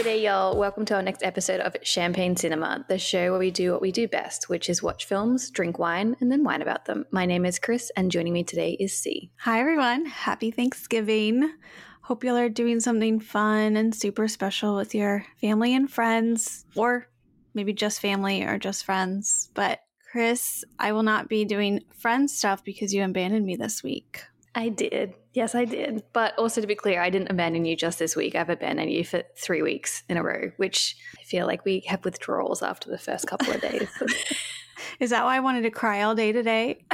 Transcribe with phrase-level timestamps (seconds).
[0.00, 0.56] G'day, y'all.
[0.56, 3.92] Welcome to our next episode of Champagne Cinema, the show where we do what we
[3.92, 7.04] do best, which is watch films, drink wine, and then whine about them.
[7.10, 9.30] My name is Chris, and joining me today is C.
[9.40, 10.06] Hi, everyone.
[10.06, 11.52] Happy Thanksgiving.
[12.00, 17.06] Hope y'all are doing something fun and super special with your family and friends, or
[17.52, 19.50] maybe just family or just friends.
[19.52, 19.80] But,
[20.10, 24.22] Chris, I will not be doing friend stuff because you abandoned me this week.
[24.54, 25.14] I did.
[25.32, 26.02] Yes, I did.
[26.12, 28.34] But also to be clear, I didn't abandon you just this week.
[28.34, 32.04] I've abandoned you for three weeks in a row, which I feel like we have
[32.04, 33.88] withdrawals after the first couple of days.
[35.00, 36.84] Is that why I wanted to cry all day today?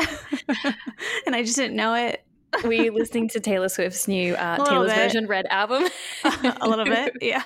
[1.27, 2.25] and I just didn't know it.
[2.63, 4.99] We were you listening to Taylor Swift's new uh, Taylor's bit.
[4.99, 5.85] version Red album?
[6.25, 7.43] a little bit, yeah.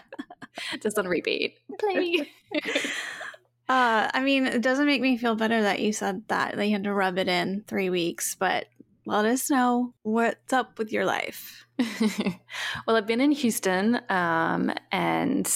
[0.82, 1.58] just on repeat.
[1.78, 2.30] Play.
[3.68, 6.72] Uh, I mean, it doesn't make me feel better that you said that, that you
[6.72, 8.66] had to rub it in three weeks, but
[9.10, 11.66] let us know what's up with your life.
[12.86, 15.50] well, I've been in Houston um, and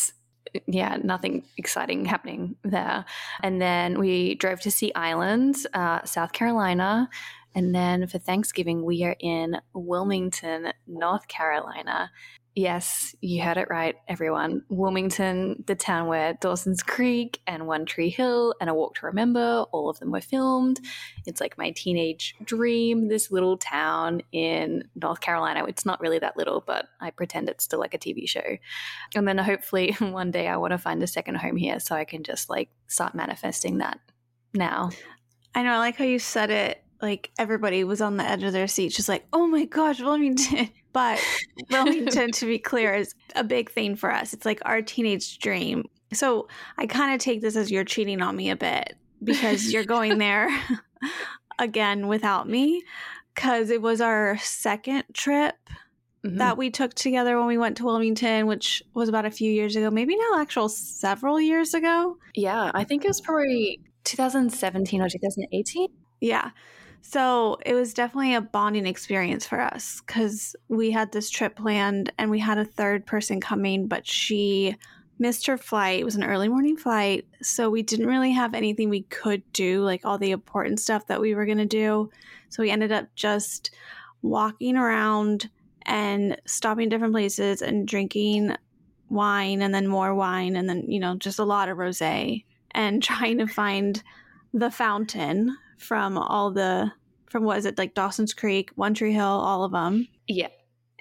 [0.66, 3.04] yeah, nothing exciting happening there.
[3.42, 7.08] And then we drove to Sea Island, uh, South Carolina.
[7.54, 12.10] And then for Thanksgiving, we are in Wilmington, North Carolina.
[12.56, 14.62] Yes, you heard it right, everyone.
[14.68, 19.64] Wilmington, the town where Dawson's Creek and One Tree Hill and A Walk to Remember,
[19.72, 20.78] all of them were filmed.
[21.26, 25.64] It's like my teenage dream, this little town in North Carolina.
[25.66, 28.56] It's not really that little, but I pretend it's still like a TV show.
[29.16, 32.04] And then hopefully one day I want to find a second home here so I
[32.04, 33.98] can just like start manifesting that
[34.54, 34.90] now.
[35.56, 38.52] I know, I like how you said it like everybody was on the edge of
[38.52, 40.70] their seat, just like, oh my gosh, Wilmington.
[40.94, 41.18] But
[41.72, 44.32] Wilmington, to be clear, is a big thing for us.
[44.32, 45.86] It's like our teenage dream.
[46.12, 46.46] So
[46.78, 50.18] I kind of take this as you're cheating on me a bit because you're going
[50.18, 50.48] there
[51.58, 52.84] again without me
[53.34, 55.56] because it was our second trip
[56.24, 56.38] Mhm.
[56.38, 59.76] that we took together when we went to Wilmington, which was about a few years
[59.76, 62.16] ago, maybe now actual several years ago.
[62.34, 65.88] yeah, I think it was probably 2017 or 2018.
[66.22, 66.50] Yeah.
[67.06, 72.10] So it was definitely a bonding experience for us because we had this trip planned
[72.16, 74.74] and we had a third person coming, but she
[75.18, 76.00] missed her flight.
[76.00, 77.26] It was an early morning flight.
[77.42, 81.20] So we didn't really have anything we could do, like all the important stuff that
[81.20, 82.10] we were going to do.
[82.48, 83.70] So we ended up just
[84.22, 85.50] walking around
[85.82, 88.56] and stopping different places and drinking
[89.10, 92.32] wine and then more wine and then, you know, just a lot of rose and
[93.02, 94.02] trying to find
[94.54, 96.92] the fountain from all the
[97.28, 100.06] from what is it like Dawson's Creek, One Tree Hill, all of them.
[100.28, 100.48] Yeah.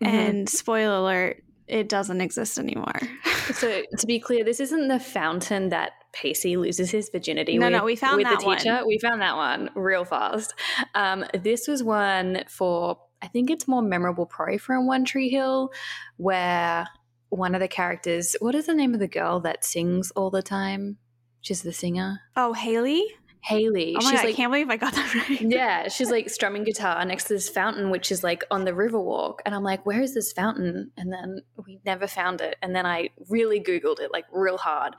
[0.01, 2.99] And spoiler alert, it doesn't exist anymore.
[3.55, 7.73] So to be clear, this isn't the fountain that Pacey loses his virginity No, with.
[7.73, 8.75] no, we found with that the teacher.
[8.75, 8.87] one.
[8.87, 10.53] We found that one real fast.
[10.95, 15.71] Um, this was one for I think it's more memorable probably from One Tree Hill,
[16.15, 16.87] where
[17.29, 18.35] one of the characters.
[18.39, 20.97] What is the name of the girl that sings all the time?
[21.41, 23.03] She's the singer, oh, Haley?
[23.43, 23.95] Haley.
[23.97, 25.41] Oh She's god, I like can't believe I got that right.
[25.41, 29.39] yeah, she's like strumming guitar next to this fountain, which is like on the Riverwalk.
[29.45, 30.91] And I'm like, where is this fountain?
[30.97, 32.55] And then we never found it.
[32.61, 34.95] And then I really Googled it like real hard.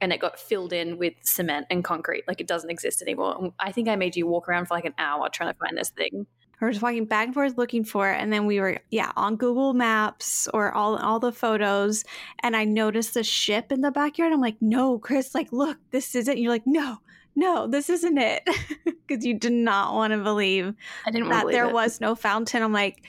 [0.00, 2.24] And it got filled in with cement and concrete.
[2.28, 3.36] Like it doesn't exist anymore.
[3.38, 5.76] And I think I made you walk around for like an hour trying to find
[5.76, 6.26] this thing.
[6.60, 9.12] We were just walking back and forth looking for it, and then we were yeah
[9.16, 12.04] on Google Maps or all all the photos,
[12.42, 14.34] and I noticed the ship in the backyard.
[14.34, 16.34] I'm like, no, Chris, like look, this isn't.
[16.34, 16.98] And you're like, no,
[17.36, 18.48] no, this isn't it,
[18.84, 20.74] because you did not want to believe
[21.06, 21.72] I didn't that there it.
[21.72, 22.62] was no fountain.
[22.62, 23.04] I'm like,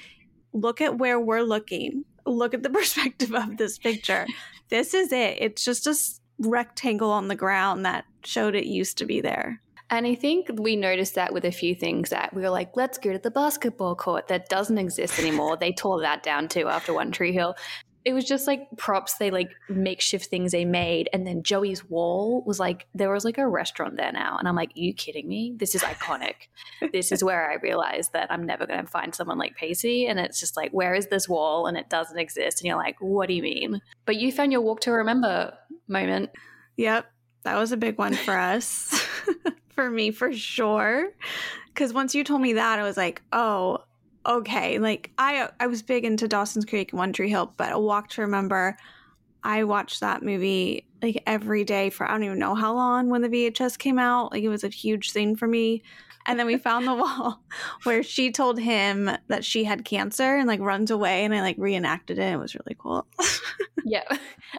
[0.54, 2.06] look at where we're looking.
[2.26, 4.26] Look at the perspective of this picture.
[4.70, 5.38] this is it.
[5.40, 5.96] It's just a
[6.50, 9.62] rectangle on the ground that showed it used to be there.
[9.90, 12.98] And I think we noticed that with a few things that we were like, let's
[12.98, 15.58] go to the basketball court that doesn't exist anymore.
[15.58, 17.56] they tore that down too after One Tree Hill.
[18.04, 21.10] It was just like props, they like makeshift things they made.
[21.14, 24.38] And then Joey's wall was like, there was like a restaurant there now.
[24.38, 25.54] And I'm like, you kidding me?
[25.56, 26.36] This is iconic.
[26.94, 30.08] this is where I realized that I'm never going to find someone like Pacey.
[30.08, 31.68] And it's just like, where is this wall?
[31.68, 32.60] And it doesn't exist.
[32.60, 33.82] And you're like, what do you mean?
[34.06, 35.54] But you found your walk to remember
[35.88, 36.32] moment.
[36.78, 37.06] Yep,
[37.44, 39.00] that was a big one for us.
[39.70, 41.10] for me, for sure.
[41.68, 43.80] Because once you told me that, I was like, oh,
[44.26, 44.80] okay.
[44.80, 48.10] Like I, I was big into Dawson's Creek and One Tree Hill, but a Walk
[48.12, 48.78] to Remember,
[49.44, 53.22] I watched that movie like every day for I don't even know how long when
[53.22, 54.32] the VHS came out.
[54.32, 55.82] Like it was a huge thing for me.
[56.28, 57.42] And then we found the wall
[57.84, 61.56] where she told him that she had cancer and like runs away, and I like
[61.58, 62.34] reenacted it.
[62.34, 63.08] It was really cool.
[63.84, 64.04] Yeah.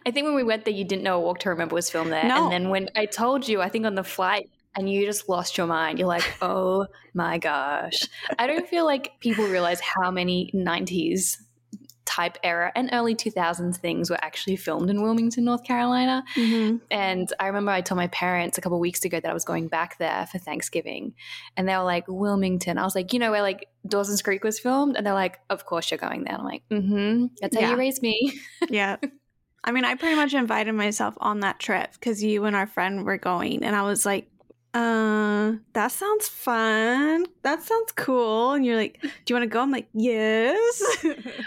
[0.04, 2.12] I think when we went there, you didn't know a Walk to Remember was filmed
[2.12, 2.24] there.
[2.24, 2.44] No.
[2.44, 5.56] And then when I told you, I think on the flight, and you just lost
[5.58, 5.98] your mind.
[5.98, 8.02] You're like, oh my gosh.
[8.38, 11.38] I don't feel like people realize how many 90s
[12.04, 16.24] type era and early 2000s things were actually filmed in Wilmington, North Carolina.
[16.36, 16.78] Mm-hmm.
[16.90, 19.68] And I remember I told my parents a couple weeks ago that I was going
[19.68, 21.14] back there for Thanksgiving.
[21.56, 22.76] And they were like, Wilmington.
[22.76, 24.96] I was like, you know, where like Dawson's Creek was filmed?
[24.96, 26.34] And they're like, of course you're going there.
[26.34, 27.26] And I'm like, mm hmm.
[27.40, 27.70] That's how Yeah.
[27.70, 28.38] you raised me.
[28.68, 28.96] Yeah.
[29.64, 33.04] I mean, I pretty much invited myself on that trip because you and our friend
[33.06, 34.28] were going, and I was like,
[34.74, 37.26] uh, that sounds fun.
[37.42, 38.52] That sounds cool.
[38.52, 39.60] And you're like, do you want to go?
[39.60, 40.82] I'm like, yes.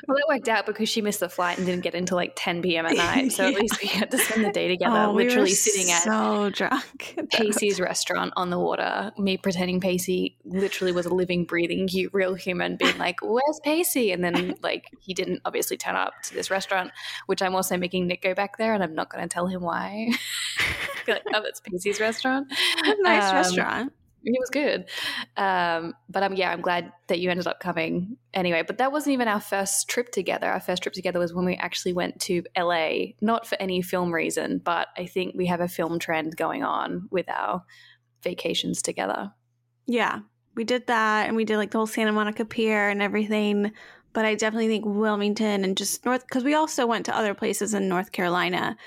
[0.07, 2.61] Well, it worked out because she missed the flight and didn't get until like 10
[2.61, 2.85] p.m.
[2.85, 3.31] at night.
[3.31, 6.03] So at least we had to spend the day together, Oh, we literally sitting at
[6.03, 7.15] so drunk.
[7.31, 9.11] Pacey's restaurant on the water.
[9.17, 14.11] Me pretending Pacey literally was a living, breathing, hu- real human, being like, "Where's Pacey?"
[14.11, 16.91] And then like he didn't obviously turn up to this restaurant,
[17.25, 19.61] which I'm also making Nick go back there, and I'm not going to tell him
[19.63, 20.11] why.
[21.07, 22.47] like, oh, it's Pacey's restaurant.
[22.99, 23.93] nice Um, restaurant.
[24.27, 24.89] It was good,
[25.37, 28.63] um, but um, yeah, I'm glad that you ended up coming anyway.
[28.65, 30.47] But that wasn't even our first trip together.
[30.47, 34.11] Our first trip together was when we actually went to LA, not for any film
[34.11, 37.63] reason, but I think we have a film trend going on with our
[38.23, 39.31] vacations together.
[39.85, 40.21] Yeah,
[40.55, 43.73] we did that, and we did like the whole Santa Monica Pier and everything.
[44.13, 47.73] But I definitely think Wilmington and just North, because we also went to other places
[47.73, 48.77] in North Carolina.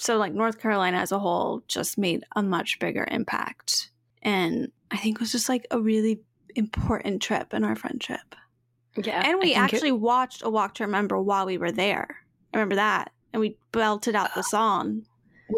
[0.00, 3.90] So, like, North Carolina as a whole just made a much bigger impact.
[4.22, 6.20] And I think it was just like a really
[6.56, 8.34] important trip in our friendship.
[8.96, 12.08] Yeah, And we think it- actually watched A Walk to Remember while we were there.
[12.52, 13.12] I remember that.
[13.32, 15.02] And we belted out the song.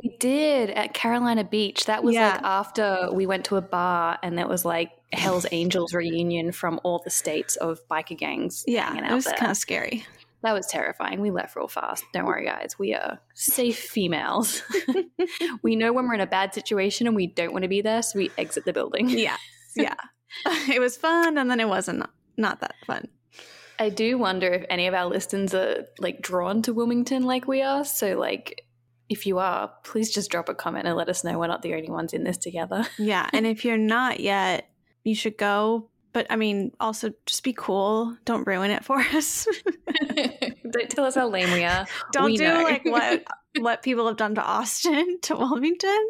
[0.02, 1.84] we did at Carolina Beach.
[1.84, 2.32] That was Yeah.
[2.32, 6.80] like after we went to a bar, and it was like Hell's Angels reunion from
[6.82, 8.64] all the states of biker gangs.
[8.66, 10.04] Yeah, it was kind of scary.
[10.42, 11.20] That was terrifying.
[11.20, 12.04] We left real fast.
[12.12, 12.78] Don't worry, guys.
[12.78, 14.62] We are safe females.
[15.62, 18.02] we know when we're in a bad situation and we don't want to be there,
[18.02, 19.08] so we exit the building.
[19.08, 19.36] Yeah.
[19.76, 19.94] Yeah.
[20.68, 22.04] it was fun, and then it wasn't
[22.36, 23.08] not that fun.
[23.78, 27.62] I do wonder if any of our listeners are like drawn to Wilmington like we
[27.62, 27.84] are.
[27.84, 28.64] So, like,
[29.08, 31.74] if you are, please just drop a comment and let us know we're not the
[31.74, 32.86] only ones in this together.
[32.98, 34.70] Yeah, and if you're not yet,
[35.04, 35.90] you should go.
[36.12, 38.16] But I mean, also just be cool.
[38.24, 39.46] Don't ruin it for us.
[40.70, 41.86] don't tell us how lame we are.
[42.12, 42.62] Don't We do know.
[42.62, 43.24] like what
[43.58, 46.08] what people have done to Austin, to Wilmington.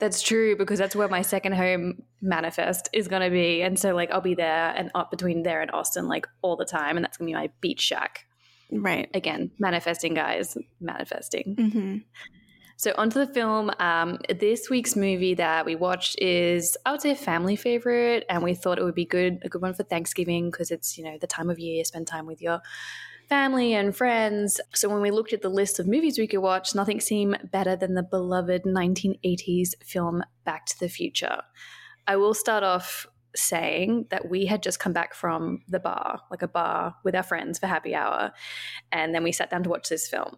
[0.00, 3.62] That's true because that's where my second home manifest is going to be.
[3.62, 6.64] And so, like, I'll be there and up between there and Austin, like, all the
[6.64, 6.96] time.
[6.96, 8.24] And that's going to be my beach shack.
[8.70, 9.10] Right.
[9.12, 11.54] Again, manifesting, guys, manifesting.
[11.72, 11.96] hmm
[12.78, 13.72] So, onto the film.
[13.80, 18.24] Um, this week's movie that we watched is, I would say, a family favorite.
[18.30, 21.02] And we thought it would be good, a good one for Thanksgiving because it's, you
[21.02, 22.60] know, the time of year, you spend time with your
[23.28, 24.60] family and friends.
[24.76, 27.74] So, when we looked at the list of movies we could watch, nothing seemed better
[27.74, 31.42] than the beloved 1980s film Back to the Future.
[32.06, 36.42] I will start off saying that we had just come back from the bar, like
[36.42, 38.30] a bar with our friends for happy hour.
[38.92, 40.36] And then we sat down to watch this film.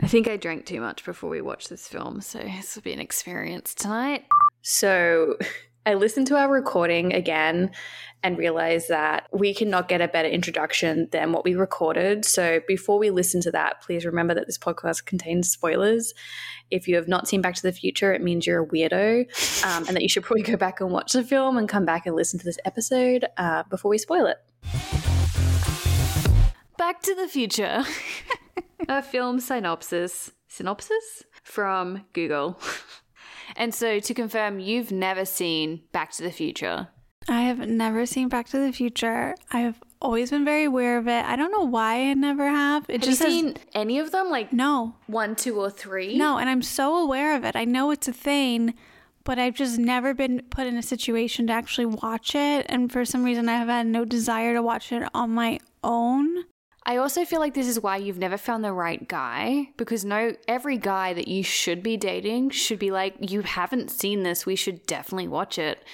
[0.00, 2.92] I think I drank too much before we watched this film, so this will be
[2.92, 4.24] an experience tonight.
[4.62, 5.36] So
[5.86, 7.72] I listened to our recording again
[8.22, 12.24] and realized that we cannot get a better introduction than what we recorded.
[12.24, 16.14] So before we listen to that, please remember that this podcast contains spoilers.
[16.70, 19.84] If you have not seen Back to the Future, it means you're a weirdo um,
[19.88, 22.14] and that you should probably go back and watch the film and come back and
[22.14, 24.38] listen to this episode uh, before we spoil it.
[26.78, 27.84] Back to the Future.
[28.88, 30.32] a film synopsis.
[30.48, 31.24] Synopsis?
[31.42, 32.58] From Google.
[33.56, 36.88] and so to confirm, you've never seen Back to the Future.
[37.28, 39.34] I have never seen Back to the Future.
[39.52, 41.24] I've always been very aware of it.
[41.24, 42.84] I don't know why I never have.
[42.88, 44.28] It Have just you has- seen any of them?
[44.28, 46.16] Like no, one, two, or three?
[46.18, 47.54] no, and I'm so aware of it.
[47.56, 48.74] I know it's a thing,
[49.24, 52.66] but I've just never been put in a situation to actually watch it.
[52.68, 56.44] And for some reason, I have had no desire to watch it on my own.
[56.84, 60.34] I also feel like this is why you've never found the right guy because no
[60.48, 64.56] every guy that you should be dating should be like you haven't seen this we
[64.56, 65.84] should definitely watch it.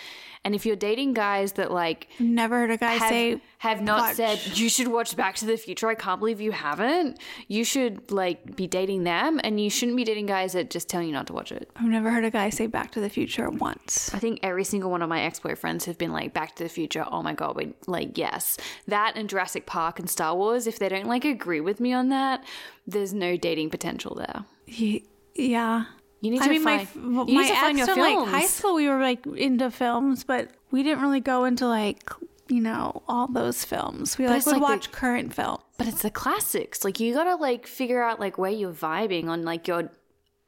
[0.45, 4.00] And if you're dating guys that like never heard a guy have, say, have not
[4.00, 4.16] watch.
[4.16, 5.88] said you should watch Back to the Future.
[5.88, 7.18] I can't believe you haven't.
[7.49, 11.02] You should like be dating them, and you shouldn't be dating guys that just tell
[11.02, 11.71] you not to watch it.
[11.76, 14.12] I've never heard a guy say Back to the Future once.
[14.14, 16.68] I think every single one of my ex boyfriends have been like Back to the
[16.68, 17.04] Future.
[17.11, 20.66] Oh my god, we like yes, that and Jurassic Park and Star Wars.
[20.66, 22.45] If they don't like agree with me on that,
[22.87, 24.45] there's no dating potential there.
[24.66, 25.04] Ye-
[25.35, 25.85] yeah.
[26.21, 26.77] You need to I mean, find.
[26.79, 29.25] my f- you my need to find your from like high school, we were like
[29.27, 32.11] into films, but we didn't really go into like
[32.49, 34.19] you know all those films.
[34.19, 35.63] We But like would like the- watch current films.
[35.77, 36.85] but it's the classics.
[36.85, 39.91] Like you gotta like figure out like where you're vibing on like your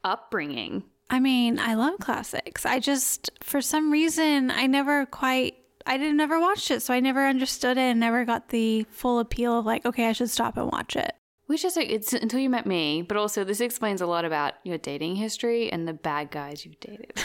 [0.03, 0.83] upbringing.
[1.09, 2.65] I mean, I love classics.
[2.65, 6.99] I just for some reason I never quite I didn't never watched it, so I
[6.99, 10.57] never understood it and never got the full appeal of like, okay, I should stop
[10.57, 11.13] and watch it.
[11.51, 14.77] Which is it's until you met me, but also this explains a lot about your
[14.77, 17.11] dating history and the bad guys you've dated.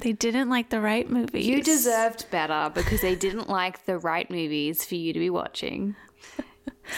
[0.00, 1.46] They didn't like the right movies.
[1.46, 5.94] You deserved better because they didn't like the right movies for you to be watching.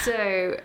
[0.04, 0.58] So,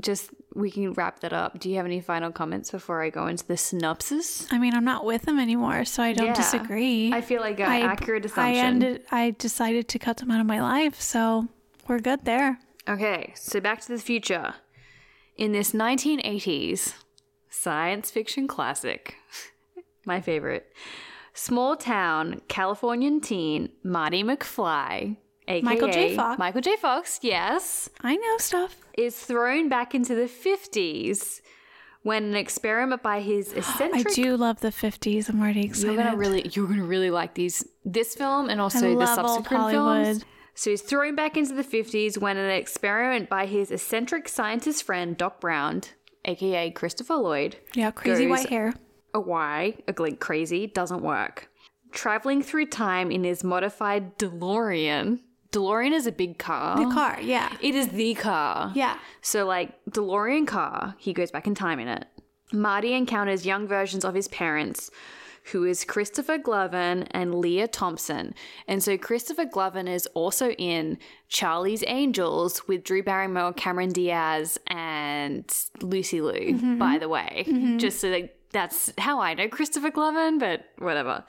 [0.00, 1.58] just we can wrap that up.
[1.58, 4.46] Do you have any final comments before I go into the synopsis?
[4.52, 6.34] I mean, I'm not with them anymore, so I don't Yeah.
[6.34, 7.10] disagree.
[7.10, 9.06] I feel like an accurate I ended.
[9.10, 11.48] I decided to cut them out of my life, so
[11.88, 12.58] we're good there.
[12.88, 14.54] Okay, so Back to the Future.
[15.36, 16.94] In this 1980s
[17.50, 19.16] science fiction classic,
[20.06, 20.72] my favorite,
[21.34, 25.16] small town Californian teen Marty McFly,
[25.48, 26.14] aka Michael J.
[26.14, 26.38] Fox.
[26.38, 26.76] Michael J.
[26.76, 28.76] Fox, yes, I know stuff.
[28.96, 31.40] is thrown back into the 50s
[32.02, 35.28] when an experiment by his eccentric I do love the 50s.
[35.28, 35.92] I'm already excited.
[35.94, 37.66] You're gonna really, you're gonna really like these.
[37.84, 40.04] This film and also the subsequent Hollywood.
[40.04, 40.24] films.
[40.56, 45.16] So he's thrown back into the 50s when an experiment by his eccentric scientist friend
[45.16, 45.82] Doc Brown,
[46.24, 48.72] aka Christopher Lloyd, Yeah, crazy white hair.
[49.14, 51.48] awry, like crazy, doesn't work.
[51.92, 55.20] Traveling through time in his modified DeLorean.
[55.52, 56.76] DeLorean is a big car.
[56.76, 57.54] The car, yeah.
[57.62, 58.72] It is the car.
[58.74, 58.98] Yeah.
[59.22, 62.04] So, like, DeLorean car, he goes back in time in it.
[62.52, 64.90] Marty encounters young versions of his parents,
[65.52, 68.34] who is Christopher Glovin and Lea Thompson.
[68.66, 70.98] And so, Christopher Glovin is also in
[71.28, 75.50] Charlie's Angels with Drew Barrymore, Cameron Diaz, and
[75.80, 76.78] Lucy Liu, mm-hmm.
[76.78, 77.44] by the way.
[77.46, 77.78] Mm-hmm.
[77.78, 81.24] Just so that that's how I know Christopher Glovin, but whatever.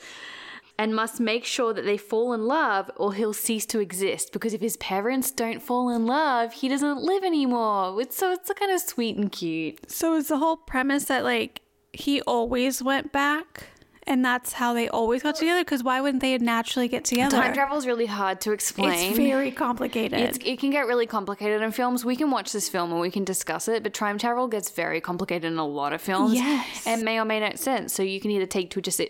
[0.79, 4.53] And must make sure that they fall in love or he'll cease to exist because
[4.53, 8.00] if his parents don't fall in love he doesn't live anymore.
[8.00, 9.89] It's so it's kind of sweet and cute.
[9.89, 11.62] So is the whole premise that like
[11.93, 13.71] he always went back
[14.07, 15.61] and that's how they always got together?
[15.61, 17.37] Because why wouldn't they naturally get together?
[17.37, 20.19] time travel is really hard to explain It's very complicated.
[20.19, 22.05] It's, it can get really complicated in films.
[22.05, 25.01] We can watch this film and we can discuss it, but time travel gets very
[25.01, 26.33] complicated in a lot of films.
[26.33, 26.87] Yes.
[26.87, 27.93] And may or may not sense.
[27.93, 29.01] So you can either take to just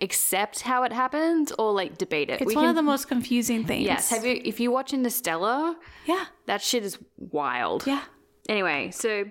[0.00, 2.40] accept how it happens or like debate it.
[2.40, 3.84] it's we one can, of the most confusing things.
[3.84, 4.10] Yes.
[4.10, 5.74] Have you if you watch Interstellar,
[6.06, 6.26] Yeah.
[6.46, 7.86] that shit is wild.
[7.86, 8.02] Yeah.
[8.48, 9.24] Anyway, so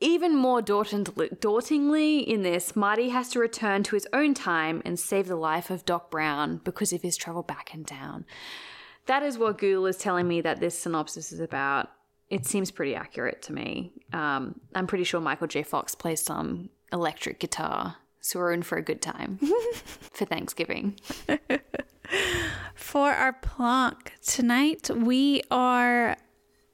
[0.00, 5.28] even more dauntingly, in this, Marty has to return to his own time and save
[5.28, 8.24] the life of Doc Brown because of his travel back in town.
[9.06, 11.90] That is what Google is telling me that this synopsis is about.
[12.28, 13.92] It seems pretty accurate to me.
[14.12, 15.62] Um, I'm pretty sure Michael J.
[15.62, 19.38] Fox plays some electric guitar, so we're in for a good time
[20.12, 20.98] for Thanksgiving.
[22.74, 26.16] For our plonk tonight, we are.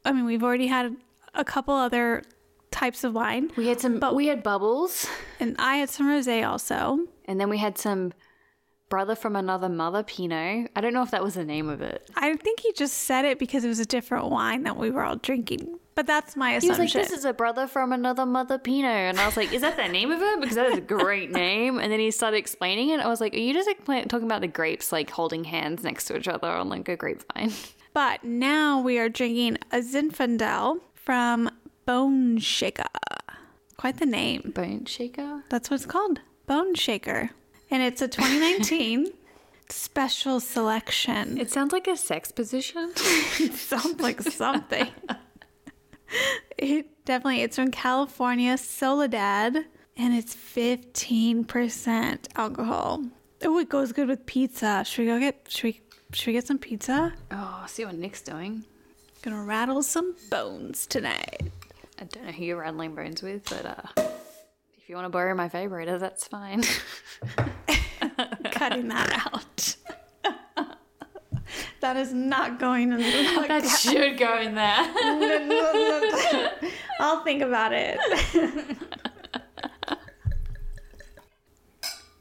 [0.04, 0.96] I mean, we've already had
[1.34, 2.22] a couple other
[2.70, 5.06] types of wine, We had some, but we had bubbles,
[5.38, 7.06] and I had some rosé also.
[7.24, 8.12] and then we had some
[8.88, 10.70] brother from another mother Pinot.
[10.74, 12.08] I don't know if that was the name of it.
[12.16, 15.04] I think he just said it because it was a different wine that we were
[15.04, 15.78] all drinking.
[15.94, 16.74] But that's my assumption.
[16.76, 19.52] He was like, "This is a brother from another mother Pinot," and I was like,
[19.52, 20.40] "Is that the name of it?
[20.40, 23.00] Because that is a great name." And then he started explaining it.
[23.00, 26.06] I was like, "Are you just like, talking about the grapes like holding hands next
[26.06, 27.52] to each other on like a grapevine?"
[27.92, 31.50] But now we are drinking a Zinfandel from
[31.90, 32.85] Bone Shaker.
[33.76, 34.52] Quite the name.
[34.54, 35.42] Bone shaker.
[35.49, 36.20] That's what it's called.
[36.47, 37.30] Bone Shaker.
[37.68, 39.09] And it's a 2019
[39.70, 41.37] special selection.
[41.37, 42.92] It sounds like a sex position.
[43.40, 44.87] It sounds like something.
[46.59, 49.56] it definitely it's from California, Soledad,
[49.97, 53.04] and it's 15% alcohol.
[53.42, 54.85] Oh, it goes good with pizza.
[54.87, 55.80] Should we go get should we
[56.12, 57.14] should we get some pizza?
[57.32, 58.62] oh, see what Nick's doing.
[59.23, 61.50] Gonna rattle some bones tonight.
[62.00, 63.83] I don't know who you're rattling bones with, but uh,
[64.78, 66.62] if you want to borrow my vibrator, that's fine.
[68.52, 69.76] Cutting that out.
[71.80, 73.04] that is not going in the
[73.49, 74.90] that should go in there.
[77.00, 77.99] I'll think about it.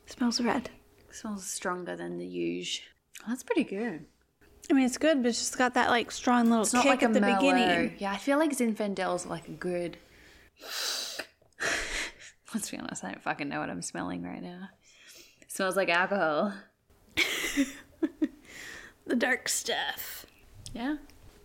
[0.08, 0.70] Smells red.
[1.12, 2.86] smells stronger than the usual.
[3.30, 4.08] That's pretty good.
[4.70, 6.90] I mean, it's good, but it's just got that like strong little It's not kick
[6.92, 7.40] like at a the mellow.
[7.40, 7.96] beginning.
[7.98, 9.98] Yeah, I feel like Zinfandel's like good.
[12.54, 14.70] Let's be honest, I don't fucking know what I'm smelling right now.
[15.42, 16.54] It smells like alcohol.
[19.06, 20.28] The dark stuff.
[20.72, 20.98] Yeah,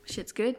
[0.05, 0.57] shit's good.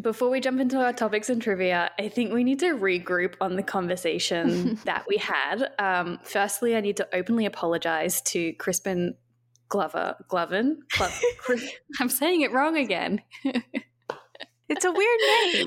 [0.00, 3.56] Before we jump into our topics and trivia, I think we need to regroup on
[3.56, 5.72] the conversation that we had.
[5.80, 9.16] Um, firstly, I need to openly apologize to Crispin
[9.70, 10.16] Glover.
[10.28, 10.76] Glovin?
[10.98, 11.56] Glo-
[12.00, 13.22] I'm saying it wrong again.
[14.72, 15.18] It's a weird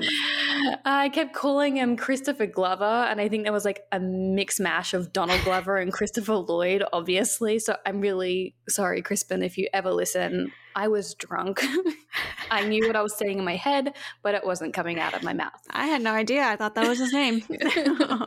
[0.86, 4.94] I kept calling him Christopher Glover, and I think there was like a mix mash
[4.94, 7.58] of Donald Glover and Christopher Lloyd, obviously.
[7.58, 10.52] So I'm really sorry, Crispin, if you ever listen.
[10.76, 11.64] I was drunk.
[12.50, 15.22] I knew what I was saying in my head, but it wasn't coming out of
[15.22, 15.60] my mouth.
[15.70, 16.42] I had no idea.
[16.42, 17.42] I thought that was his name.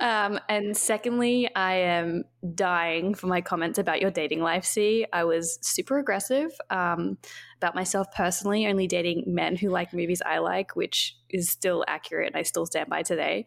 [0.00, 4.64] um, and secondly, I am dying for my comments about your dating life.
[4.64, 7.18] See, I was super aggressive um,
[7.58, 12.28] about myself personally, only dating men who like movies I like, which is still accurate.
[12.28, 13.44] And I still stand by today.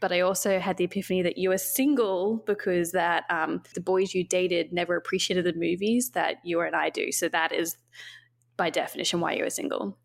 [0.00, 4.14] But I also had the epiphany that you were single because that um, the boys
[4.14, 7.12] you dated never appreciated the movies that you and I do.
[7.12, 7.76] So that is
[8.56, 9.98] by definition why you were single.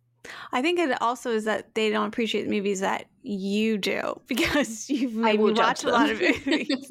[0.51, 4.89] I think it also is that they don't appreciate the movies that you do because
[4.89, 6.89] you've maybe watched a lot of movies.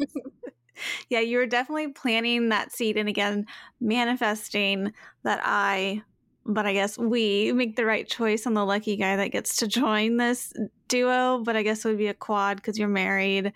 [1.08, 3.46] yeah, you were definitely planting that seed and again
[3.80, 4.92] manifesting
[5.24, 6.02] that I
[6.48, 9.68] but I guess we make the right choice on the lucky guy that gets to
[9.68, 10.52] join this
[10.88, 11.42] duo.
[11.44, 13.52] But I guess it would be a quad because you're married.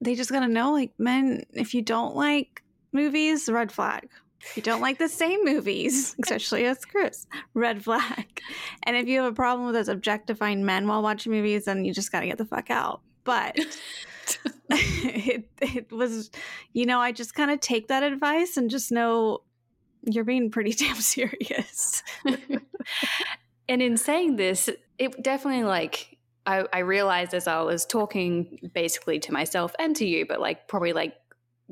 [0.00, 4.10] They just gotta know, like, men, if you don't like movies, red flag.
[4.40, 8.42] If you don't like the same movies, especially as Chris, red flag.
[8.82, 11.94] And if you have a problem with us objectifying men while watching movies, then you
[11.94, 13.00] just gotta get the fuck out.
[13.24, 13.58] But
[14.70, 16.30] it, it was,
[16.72, 19.42] you know, I just kind of take that advice and just know
[20.02, 22.02] you're being pretty damn serious.
[23.68, 29.18] and in saying this, it definitely like I, I realized as I was talking basically
[29.20, 31.14] to myself and to you, but like probably like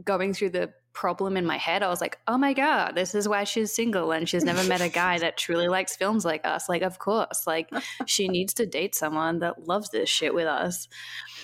[0.05, 3.29] going through the problem in my head, I was like, oh my God, this is
[3.29, 6.69] why she's single and she's never met a guy that truly likes films like us.
[6.69, 7.71] Like, of course, like
[8.07, 10.89] she needs to date someone that loves this shit with us.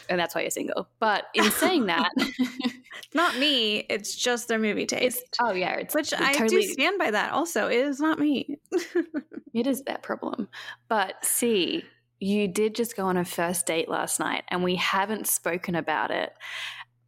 [0.09, 0.89] And that's why you're single.
[1.01, 2.11] But in saying that,
[3.15, 5.37] not me, it's just their movie taste.
[5.41, 5.75] oh, yeah.
[5.75, 7.69] It's, Which I totally, do stand by that also.
[7.69, 8.59] It is not me.
[9.55, 10.49] it is that problem.
[10.89, 11.85] But see,
[12.21, 16.11] you did just go on a first date last night and we haven't spoken about
[16.11, 16.33] it.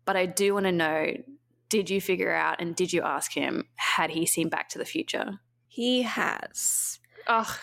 [0.05, 1.13] But I do want to know
[1.69, 4.85] did you figure out and did you ask him had he seen Back to the
[4.85, 5.41] Future?
[5.67, 6.99] He has.
[7.27, 7.59] Ugh.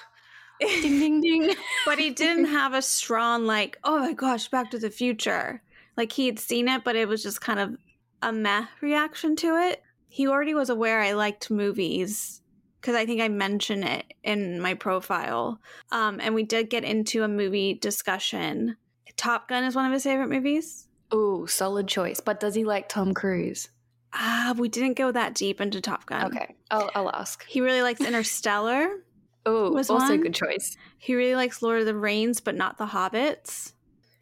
[0.60, 1.56] ding ding ding.
[1.86, 5.62] but he didn't have a strong like, oh my gosh, Back to the Future.
[5.98, 7.78] Like he had seen it, but it was just kind of
[8.22, 9.82] a meh reaction to it.
[10.08, 12.42] He already was aware I liked movies
[12.80, 15.62] because I think I mentioned it in my profile.
[15.92, 18.76] Um, and we did get into a movie discussion.
[19.18, 20.88] Top Gun is one of his favorite movies.
[21.12, 22.20] Oh, solid choice.
[22.20, 23.70] But does he like Tom Cruise?
[24.14, 26.26] Ah, we didn't go that deep into Top Gun.
[26.26, 27.46] Okay, I'll, I'll ask.
[27.46, 28.90] He really likes Interstellar.
[29.46, 30.12] oh, also one.
[30.12, 30.76] a good choice.
[30.98, 33.74] He really likes Lord of the Rings, but not the Hobbits.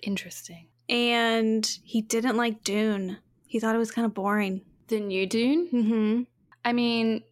[0.04, 0.68] Interesting.
[0.88, 3.18] And he didn't like Dune.
[3.50, 4.62] He thought it was kind of boring.
[4.88, 5.68] The new Dune?
[5.74, 6.22] Mm-hmm.
[6.64, 7.24] I mean,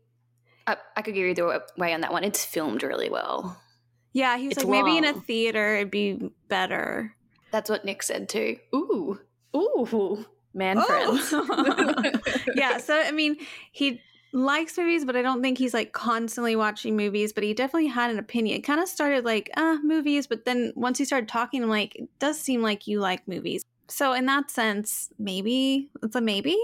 [0.66, 2.24] I, I could you the way on that one.
[2.24, 3.56] It's filmed really well.
[4.14, 4.86] Yeah, he was it's like, long.
[4.86, 7.16] maybe in a theater it'd be better.
[7.52, 8.58] That's what Nick said too.
[8.76, 9.20] Ooh.
[9.56, 10.26] Ooh
[10.56, 11.18] man oh.
[11.18, 12.42] friends.
[12.56, 12.80] yeah.
[12.80, 13.38] So, I mean,
[13.72, 14.02] he
[14.34, 18.10] likes movies, but I don't think he's like constantly watching movies, but he definitely had
[18.10, 18.64] an opinion.
[18.64, 22.10] Kind of started like, uh, movies, but then once he started talking, I'm like, it
[22.20, 23.62] does seem like you like movies.
[23.90, 26.58] So, in that sense, maybe it's a maybe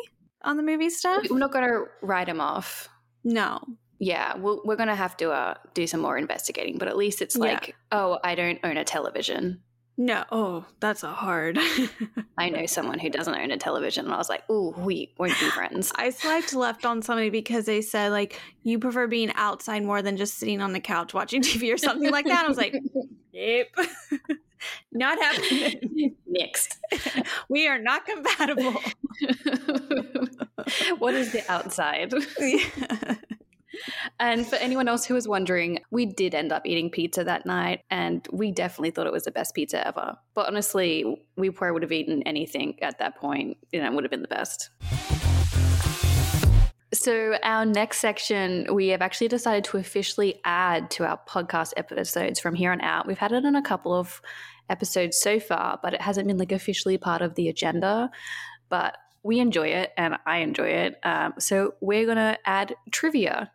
[0.43, 1.23] on the movie stuff.
[1.29, 2.89] We're not going to write him off.
[3.23, 3.59] No.
[3.99, 6.97] Yeah, we we are going to have to uh, do some more investigating, but at
[6.97, 7.73] least it's like, yeah.
[7.93, 9.61] oh, I don't own a television.
[9.95, 11.59] No, oh, that's a hard.
[12.37, 15.39] I know someone who doesn't own a television, and I was like, "Oh, we won't
[15.39, 19.83] be friends." I swiped left on somebody because they said like you prefer being outside
[19.83, 22.43] more than just sitting on the couch watching TV or something like that.
[22.43, 22.75] I was like,
[23.33, 23.67] "Yep,
[24.91, 26.79] not happening." Next,
[27.47, 28.73] we are not compatible.
[30.97, 32.11] what is the outside?
[32.39, 33.15] Yeah.
[34.19, 37.81] And for anyone else who was wondering, we did end up eating pizza that night
[37.89, 40.15] and we definitely thought it was the best pizza ever.
[40.33, 44.03] But honestly, we probably would have eaten anything at that point, you know, it would
[44.03, 44.69] have been the best.
[46.93, 52.39] So, our next section, we have actually decided to officially add to our podcast episodes
[52.39, 53.07] from here on out.
[53.07, 54.21] We've had it in a couple of
[54.69, 58.11] episodes so far, but it hasn't been like officially part of the agenda.
[58.69, 60.99] But we enjoy it and I enjoy it.
[61.03, 63.51] Um, so, we're going to add trivia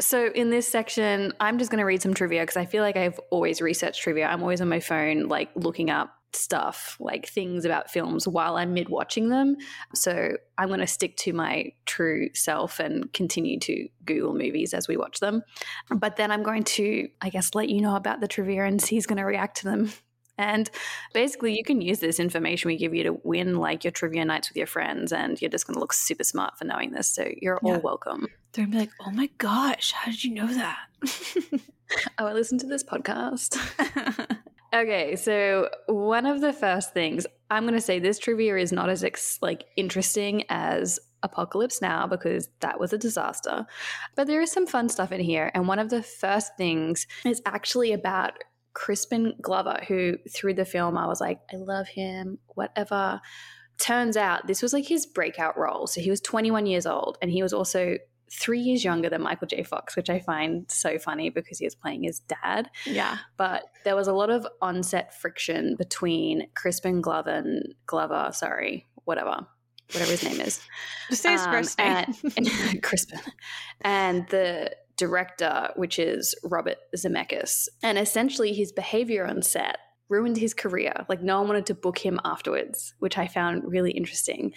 [0.00, 2.96] so, in this section, I'm just going to read some trivia because I feel like
[2.96, 4.26] I've always researched trivia.
[4.26, 8.74] I'm always on my phone, like looking up stuff, like things about films while I'm
[8.74, 9.56] mid watching them.
[9.94, 14.86] So, I'm going to stick to my true self and continue to Google movies as
[14.86, 15.42] we watch them.
[15.90, 19.06] But then I'm going to, I guess, let you know about the trivia and he's
[19.06, 19.92] going to react to them.
[20.38, 20.70] And
[21.12, 24.48] basically, you can use this information we give you to win like your trivia nights
[24.48, 27.08] with your friends, and you're just going to look super smart for knowing this.
[27.08, 27.74] So you're yeah.
[27.74, 28.28] all welcome.
[28.52, 30.78] They're gonna be like, "Oh my gosh, how did you know that?"
[32.18, 33.58] oh, I listened to this podcast.
[34.74, 38.90] okay, so one of the first things I'm going to say this trivia is not
[38.90, 43.66] as ex- like interesting as Apocalypse Now because that was a disaster.
[44.14, 47.42] But there is some fun stuff in here, and one of the first things is
[47.46, 48.44] actually about
[48.78, 53.20] Crispin Glover, who through the film I was like, I love him, whatever.
[53.78, 55.88] Turns out this was like his breakout role.
[55.88, 57.96] So he was 21 years old, and he was also
[58.30, 59.64] three years younger than Michael J.
[59.64, 62.70] Fox, which I find so funny because he was playing his dad.
[62.86, 63.18] Yeah.
[63.36, 69.44] But there was a lot of onset friction between Crispin Glover and Glover, sorry, whatever,
[69.92, 70.60] whatever his name is.
[71.08, 72.04] Just say his Um, first name.
[72.36, 73.20] and- and Crispin.
[73.80, 77.68] And the director, which is Robert Zemeckis.
[77.82, 81.06] And essentially his behavior on set ruined his career.
[81.08, 84.52] Like no one wanted to book him afterwards, which I found really interesting.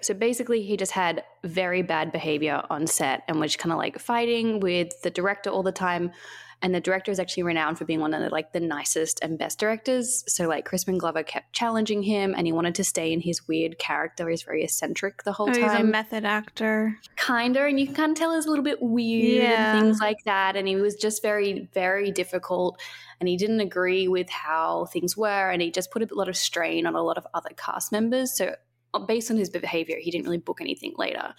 [0.00, 3.98] So basically he just had very bad behavior on set and was kind of like
[3.98, 6.12] fighting with the director all the time.
[6.62, 9.36] And the director is actually renowned for being one of the like the nicest and
[9.38, 10.24] best directors.
[10.28, 13.78] So like Crispin Glover kept challenging him and he wanted to stay in his weird
[13.78, 14.28] character.
[14.28, 16.96] He's very eccentric the whole oh, time he's a method actor.
[17.16, 19.72] kinda and you can kind of tell he's a little bit weird Yeah.
[19.76, 22.80] and things like that and he was just very very difficult
[23.20, 26.36] and he didn't agree with how things were and he just put a lot of
[26.36, 28.54] strain on a lot of other cast members so
[29.00, 31.34] based on his behavior he didn't really book anything later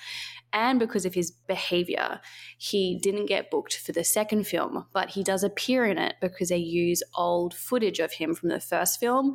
[0.52, 2.20] and because of his behavior
[2.58, 6.50] he didn't get booked for the second film but he does appear in it because
[6.50, 9.34] they use old footage of him from the first film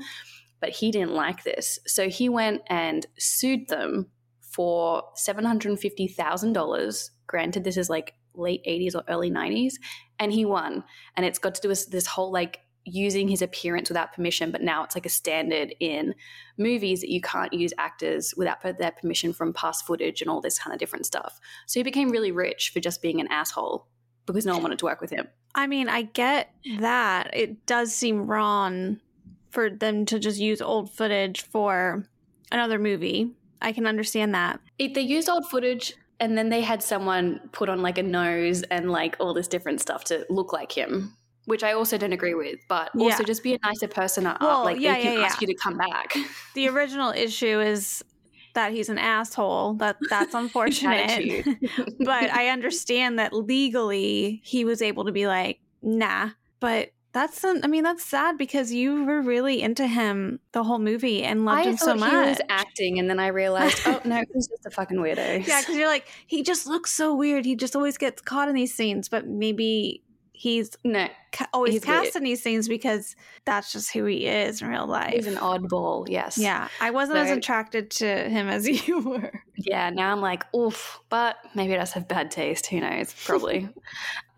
[0.60, 4.10] but he didn't like this so he went and sued them
[4.58, 7.10] for $750,000.
[7.28, 9.74] Granted, this is like late 80s or early 90s.
[10.18, 10.82] And he won.
[11.16, 12.58] And it's got to do with this whole like
[12.92, 14.50] using his appearance without permission.
[14.50, 16.14] But now it's like a standard in
[16.56, 20.58] movies that you can't use actors without their permission from past footage and all this
[20.58, 21.38] kind of different stuff.
[21.66, 23.86] So he became really rich for just being an asshole
[24.26, 25.28] because no one wanted to work with him.
[25.54, 27.30] I mean, I get that.
[27.34, 29.00] It does seem wrong
[29.50, 32.06] for them to just use old footage for
[32.52, 33.34] another movie.
[33.60, 34.60] I can understand that.
[34.78, 38.62] It, they used old footage and then they had someone put on like a nose
[38.64, 41.16] and like all this different stuff to look like him
[41.48, 43.26] which i also don't agree with but also Yeah.
[43.26, 45.46] just be a nicer person at Well, art like yeah, they can yeah, ask you
[45.48, 46.14] to come back
[46.54, 48.04] The original issue is
[48.54, 49.74] that he's an asshole.
[49.74, 51.44] That that's unfortunate.
[52.00, 56.30] But I understand that legally he was able to be like, nah.
[56.60, 61.22] But that's I mean that's sad because you were really into him the whole movie
[61.22, 62.10] and loved I him so much.
[62.10, 65.46] he was acting, and then I realized, oh no, he's just a fucking weirdo.
[65.46, 67.44] Yeah, because you're like, he just looks so weird.
[67.44, 70.02] He just always gets caught in these scenes, but maybe
[70.38, 72.16] he's no, ca- always He's cast weird.
[72.16, 75.12] in these scenes because that's just who he is in real life.
[75.14, 76.08] he's an oddball.
[76.08, 76.38] Yes.
[76.38, 79.42] yeah, I wasn't as attracted to him as you were.
[79.58, 79.90] Yeah.
[79.90, 81.00] Now I'm like, oof.
[81.08, 82.66] But maybe it does have bad taste.
[82.66, 83.14] Who knows?
[83.24, 83.68] Probably.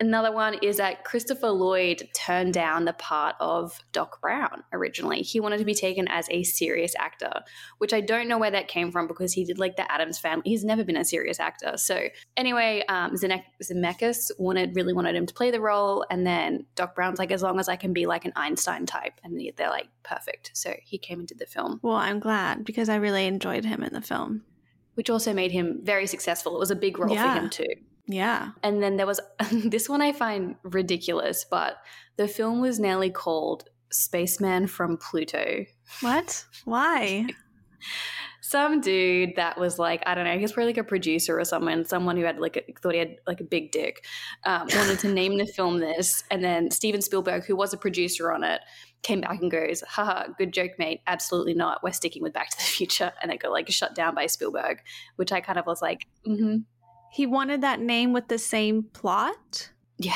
[0.01, 5.21] Another one is that Christopher Lloyd turned down the part of Doc Brown originally.
[5.21, 7.43] He wanted to be taken as a serious actor,
[7.79, 10.43] which I don't know where that came from because he did like the Addams family.
[10.47, 11.77] He's never been a serious actor.
[11.77, 16.65] So anyway, um, Zene- Zemeckis wanted really wanted him to play the role, and then
[16.77, 19.69] Doc Brown's like, as long as I can be like an Einstein type, and they're
[19.69, 20.53] like, perfect.
[20.55, 23.93] So he came into the film, Well, I'm glad because I really enjoyed him in
[23.93, 24.45] the film.
[24.95, 26.57] Which also made him very successful.
[26.57, 27.35] It was a big role Yeah.
[27.35, 27.67] for him too.
[28.07, 28.51] Yeah.
[28.63, 29.21] And then there was
[29.53, 31.77] this one I find ridiculous, but
[32.17, 35.65] the film was nearly called Spaceman from Pluto.
[36.01, 36.45] What?
[36.65, 37.27] Why?
[38.43, 41.45] Some dude that was like, I don't know, he was probably like a producer or
[41.45, 44.05] someone, someone who had like a, thought he had like a big dick,
[44.45, 46.25] um, wanted to name the film this.
[46.33, 48.61] And then Steven Spielberg, who was a producer on it,
[49.03, 51.01] came back and goes, haha, good joke, mate.
[51.07, 51.83] Absolutely not.
[51.83, 53.13] We're sticking with Back to the Future.
[53.23, 54.83] And it got like shut down by Spielberg,
[55.17, 56.59] which I kind of was like, mm-hmm.
[57.11, 59.71] He wanted that name with the same plot?
[59.99, 60.15] Yeah,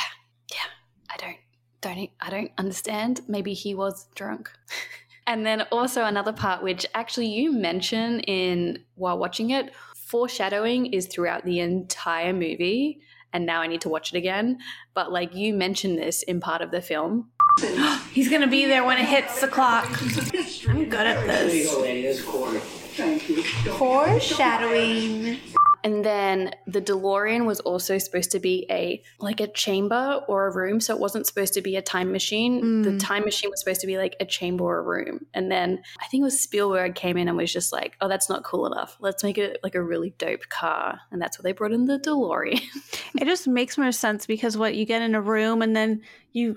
[0.51, 0.71] yeah.
[1.11, 1.37] I don't,
[1.81, 3.21] don't, I don't understand.
[3.27, 4.51] Maybe he was drunk.
[5.27, 11.07] and then also another part, which actually you mention in while watching it, foreshadowing is
[11.07, 13.01] throughout the entire movie.
[13.33, 14.59] And now I need to watch it again.
[14.95, 17.33] But like you mentioned this in part of the film.
[18.13, 19.87] He's to be there when it hits the clock.
[20.69, 22.23] I'm good at this.
[23.79, 25.39] Foreshadowing.
[25.83, 30.55] And then the DeLorean was also supposed to be a like a chamber or a
[30.55, 32.83] room, so it wasn't supposed to be a time machine.
[32.83, 33.01] The Mm.
[33.01, 35.27] time machine was supposed to be like a chamber or a room.
[35.35, 38.31] And then I think it was Spielberg came in and was just like, "Oh, that's
[38.31, 38.97] not cool enough.
[39.01, 41.99] Let's make it like a really dope car." And that's what they brought in the
[41.99, 42.63] DeLorean.
[43.21, 46.01] It just makes more sense because what you get in a room and then
[46.33, 46.57] you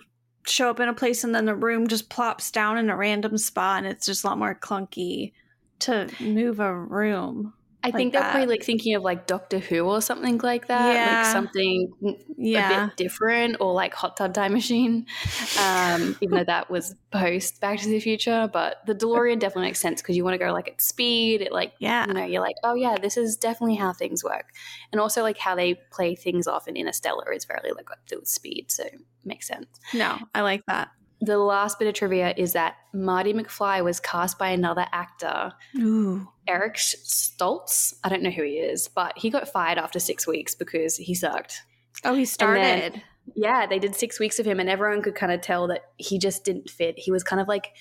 [0.50, 3.38] show up in a place and then the room just plops down in a random
[3.38, 5.34] spot and it's just a lot more clunky
[5.80, 7.54] to move a room.
[7.84, 11.18] I think they're probably like thinking of like Doctor Who or something like that, Yeah.
[11.24, 12.84] like something Yeah.
[12.84, 15.06] a bit different, or like Hot Tub Time Machine.
[15.60, 19.80] Um, even though that was post Back to the Future, but the DeLorean definitely makes
[19.80, 21.42] sense because you want to go like at speed.
[21.42, 22.08] It like Yeah.
[22.08, 24.50] you know you're like oh yeah this is definitely how things work,
[24.92, 28.66] and also like how they play things off in Interstellar is very like with speed,
[28.70, 28.84] so
[29.24, 29.68] makes sense.
[29.94, 30.90] No, I like that.
[31.20, 36.28] The last bit of trivia is that Marty McFly was cast by another actor Ooh.
[36.48, 37.94] Eric Stoltz.
[38.04, 41.16] I don't know who he is, but he got fired after six weeks because he
[41.16, 41.64] sucked.
[42.04, 43.04] Oh, he then- started.
[43.36, 46.18] Yeah, they did six weeks of him, and everyone could kind of tell that he
[46.18, 46.98] just didn't fit.
[46.98, 47.74] He was kind of like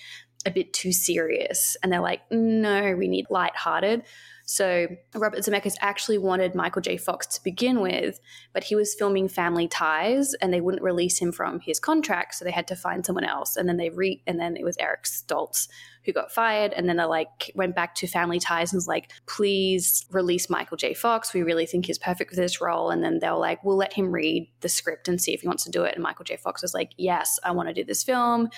[0.45, 4.03] a bit too serious, and they're like, no, we need lighthearted.
[4.49, 6.97] So Robert Zemeckis actually wanted Michael J.
[6.97, 8.21] Fox to begin with,
[8.53, 12.45] but he was filming Family Ties, and they wouldn't release him from his contract, so
[12.45, 13.57] they had to find someone else.
[13.57, 15.67] And then they re, and then it was Eric Stoltz
[16.05, 19.11] who got fired, and then they like went back to Family Ties and was like,
[19.27, 20.95] please release Michael J.
[20.95, 21.35] Fox.
[21.35, 22.91] We really think he's perfect for this role.
[22.91, 25.49] And then they were like, we'll let him read the script and see if he
[25.49, 25.95] wants to do it.
[25.95, 26.37] And Michael J.
[26.37, 28.51] Fox was like, yes, I want to do this film.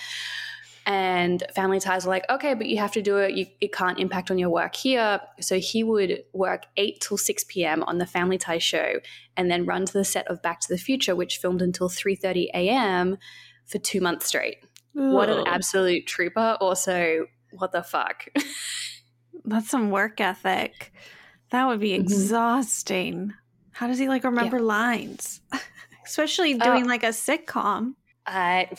[0.85, 3.35] And Family Ties were like, okay, but you have to do it.
[3.35, 5.21] You, it can't impact on your work here.
[5.39, 7.83] So he would work 8 till 6 p.m.
[7.83, 8.95] on the Family Ties show
[9.37, 12.47] and then run to the set of Back to the Future, which filmed until 3.30
[12.53, 13.17] a.m.
[13.65, 14.57] for two months straight.
[14.93, 16.57] What an absolute trooper.
[16.59, 18.25] Also, what the fuck?
[19.45, 20.91] That's some work ethic.
[21.51, 22.01] That would be Mhm.
[22.01, 23.33] exhausting.
[23.71, 25.41] How does he like remember lines?
[26.05, 27.93] Especially doing like a sitcom.
[28.29, 28.69] I,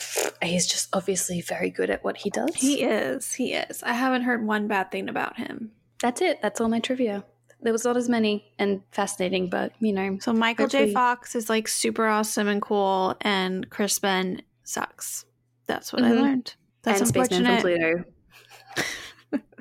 [0.41, 2.55] he's just obviously very good at what he does.
[2.55, 3.33] He is.
[3.33, 3.83] He is.
[3.83, 5.71] I haven't heard one bad thing about him.
[6.01, 6.41] That's it.
[6.41, 7.23] That's all my trivia.
[7.61, 10.91] There was not as many and fascinating, but you know, So Michael J.
[10.93, 15.25] Fox is like super awesome and cool, and Crispin sucks.
[15.67, 16.21] That's what I Mhm.
[16.21, 16.55] learned.
[16.81, 18.05] That's and Spaceman from unfortunate.
[19.27, 19.41] Pluto.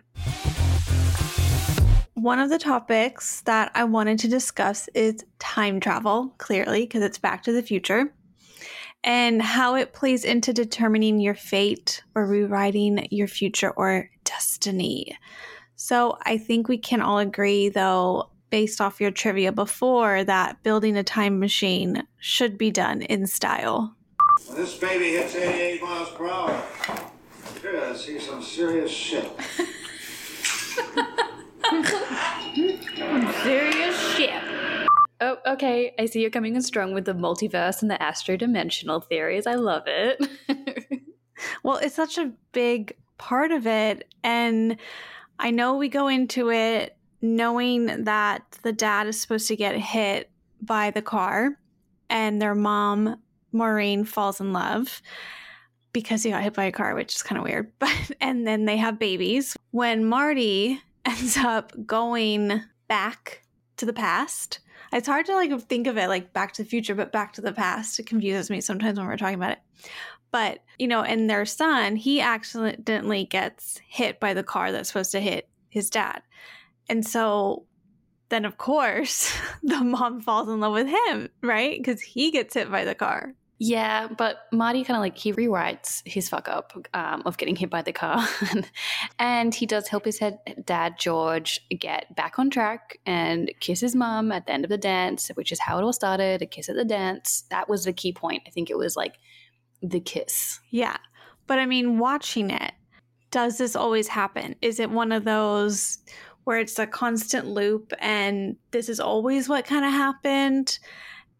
[2.14, 7.18] One of the topics that I wanted to discuss is time travel, clearly, because it's
[7.18, 8.12] Back to the Future,
[9.02, 15.16] and how it plays into determining your fate or rewriting your future or destiny.
[15.76, 20.96] So I think we can all agree, though, based off your trivia before, that building
[20.96, 23.96] a time machine should be done in style.
[24.46, 26.62] When this baby hits 88 miles per hour,
[27.62, 29.30] you're gonna see some serious shit.
[33.42, 33.89] Serious shit.
[35.20, 35.94] Oh, okay.
[35.98, 39.46] I see you're coming in strong with the multiverse and the astro dimensional theories.
[39.46, 40.26] I love it.
[41.62, 44.12] Well, it's such a big part of it.
[44.22, 44.76] And
[45.38, 50.30] I know we go into it knowing that the dad is supposed to get hit
[50.62, 51.58] by the car
[52.08, 53.20] and their mom,
[53.52, 55.02] Maureen, falls in love
[55.92, 57.72] because he got hit by a car, which is kind of weird.
[57.78, 59.56] But and then they have babies.
[59.70, 63.42] When Marty ends up going back
[63.76, 64.60] to the past,
[64.92, 67.40] it's hard to like think of it like back to the future, but back to
[67.40, 67.98] the past.
[67.98, 69.60] It confuses me sometimes when we're talking about it.
[70.32, 75.12] But, you know, and their son, he accidentally gets hit by the car that's supposed
[75.12, 76.22] to hit his dad.
[76.88, 77.66] And so
[78.28, 81.78] then, of course, the mom falls in love with him, right?
[81.78, 83.34] Because he gets hit by the car.
[83.62, 87.68] Yeah, but Marty kind of like he rewrites his fuck up um, of getting hit
[87.68, 88.26] by the car,
[89.18, 93.94] and he does help his head, dad George get back on track and kiss his
[93.94, 96.40] mum at the end of the dance, which is how it all started.
[96.40, 97.44] A kiss at the dance.
[97.50, 98.44] That was the key point.
[98.46, 99.18] I think it was like
[99.82, 100.58] the kiss.
[100.70, 100.96] Yeah.
[101.46, 102.72] But I mean, watching it,
[103.30, 104.56] does this always happen?
[104.62, 105.98] Is it one of those
[106.44, 110.78] where it's a constant loop and this is always what kind of happened?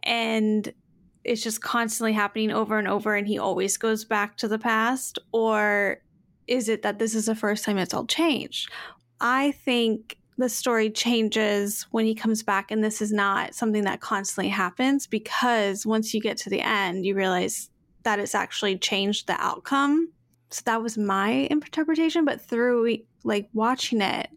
[0.02, 0.70] And
[1.24, 5.18] it's just constantly happening over and over and he always goes back to the past?
[5.32, 6.00] Or
[6.46, 8.70] is it that this is the first time it's all changed?
[9.20, 14.00] I think the story changes when he comes back and this is not something that
[14.00, 17.68] constantly happens because once you get to the end, you realize
[18.04, 20.10] that it's actually changed the outcome.
[20.50, 22.24] So that was my interpretation.
[22.24, 24.30] But through like watching it,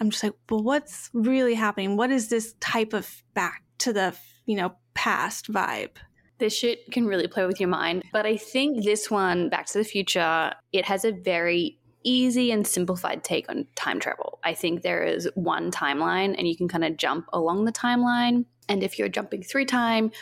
[0.00, 1.96] I'm just like, well, what's really happening?
[1.96, 5.96] What is this type of back to the, you know, past vibe?
[6.40, 8.02] This shit can really play with your mind.
[8.12, 12.66] But I think this one, Back to the Future, it has a very easy and
[12.66, 14.38] simplified take on time travel.
[14.42, 18.46] I think there is one timeline and you can kind of jump along the timeline.
[18.70, 20.12] And if you're jumping through time,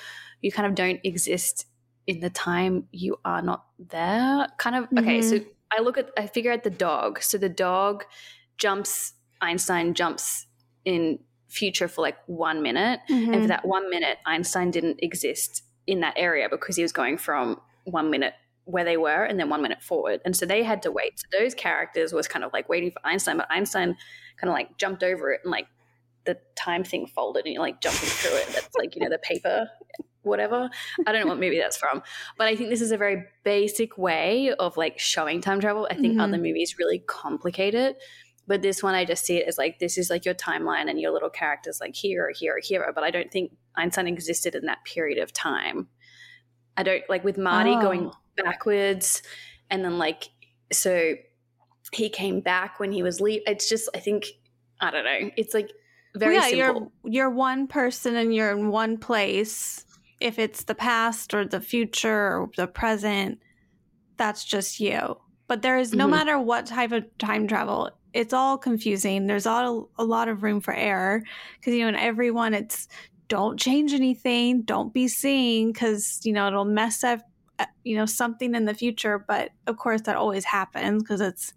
[0.42, 1.66] you kind of don't exist
[2.08, 4.48] in the time you are not there.
[4.58, 5.48] Kind of, okay, so mm-hmm.
[5.78, 7.22] I look at, I figure out the dog.
[7.22, 8.04] So the dog
[8.56, 10.46] jumps, Einstein jumps
[10.84, 13.00] in future for like one minute.
[13.08, 13.46] And for mm-hmm.
[13.46, 18.10] that one minute, Einstein didn't exist in that area because he was going from one
[18.10, 20.20] minute where they were and then one minute forward.
[20.26, 21.18] And so they had to wait.
[21.18, 23.96] So those characters was kind of like waiting for Einstein, but Einstein
[24.36, 25.66] kind of like jumped over it and like
[26.26, 28.46] the time thing folded and you're like jumping through it.
[28.48, 29.66] That's like, you know, the paper,
[30.20, 30.68] whatever.
[31.06, 32.02] I don't know what movie that's from.
[32.36, 35.88] But I think this is a very basic way of like showing time travel.
[35.90, 36.22] I think Mhm.
[36.22, 37.96] other movies really complicate it.
[38.48, 40.98] But this one, I just see it as like this is like your timeline and
[41.00, 42.90] your little characters like here, here, here.
[42.94, 45.86] But I don't think Einstein existed in that period of time.
[46.76, 48.12] I don't like with Marty going Oh.
[48.42, 49.22] backwards
[49.70, 50.30] and then like
[50.72, 51.14] so
[51.92, 53.42] he came back when he was leave.
[53.46, 54.26] It's just I think
[54.80, 55.30] I don't know.
[55.36, 55.70] It's like
[56.16, 56.92] very yeah, simple.
[57.04, 59.84] you're you're one person and you're in one place.
[60.20, 63.40] If it's the past or the future or the present,
[64.16, 65.16] that's just you.
[65.48, 66.10] But there is no Mhm.
[66.10, 69.26] matter what type of time travel, it's all confusing.
[69.26, 71.22] There's all a lot of room for error
[71.58, 72.88] because you know in everyone it's
[73.28, 77.20] don't change anything, don't be seeing because you know it'll mess up
[77.58, 79.18] uh, you know something in the future.
[79.18, 81.52] But of course that always happens because it's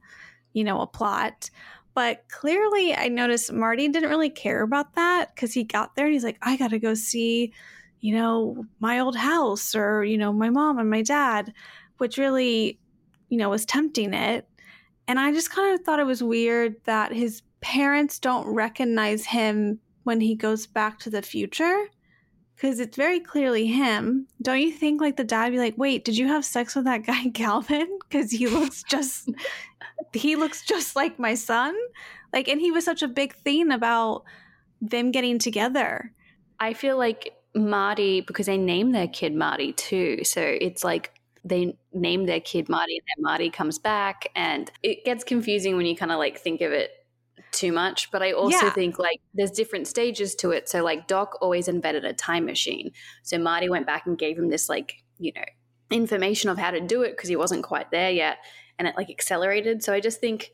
[0.54, 1.50] you know a plot.
[1.94, 6.14] But clearly, I noticed Marty didn't really care about that because he got there and
[6.14, 7.54] he's like, I got to go see,
[8.00, 11.54] you know, my old house or, you know, my mom and my dad,
[11.98, 12.80] which really,
[13.30, 14.48] you know, was tempting it.
[15.12, 19.82] And I just kind of thought it was weird that his parents don't recognize him
[20.04, 21.88] when he goes back to the future
[22.56, 24.26] because it's very clearly him.
[24.42, 26.86] Don't you think like the dad would be like, wait, did you have sex with
[26.86, 28.00] that guy Calvin?
[28.08, 29.30] Because he looks just
[30.14, 31.76] he looks just like my son.
[32.32, 34.24] Like, and he was such a big thing about
[34.80, 36.14] them getting together.
[36.58, 40.24] I feel like Marty because they named their kid Marty too.
[40.24, 41.12] So it's like
[41.44, 45.86] they name their kid Marty and then Marty comes back and it gets confusing when
[45.86, 46.92] you kind of like think of it
[47.52, 48.12] too much.
[48.12, 48.74] But I also Yeah.
[48.74, 50.70] think like there's different stages to it.
[50.70, 52.92] So like Doc always invented a time machine.
[53.24, 55.44] So Marty went back and gave him this like, you know,
[55.90, 58.38] information of how to do it because he wasn't quite there yet.
[58.78, 59.84] And it like accelerated.
[59.84, 60.52] So I just think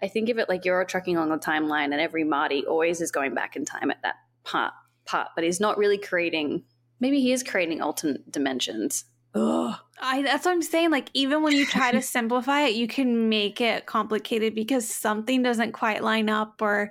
[0.00, 3.00] I think of it like you're all trucking along the timeline and every Marty always
[3.00, 4.72] is going back in time at that part
[5.04, 6.62] part, but he's not really creating
[7.00, 9.04] maybe he is creating alternate dimensions.
[9.38, 9.74] Ugh.
[10.00, 10.90] I that's what I'm saying.
[10.90, 15.42] Like, even when you try to simplify it, you can make it complicated because something
[15.42, 16.90] doesn't quite line up or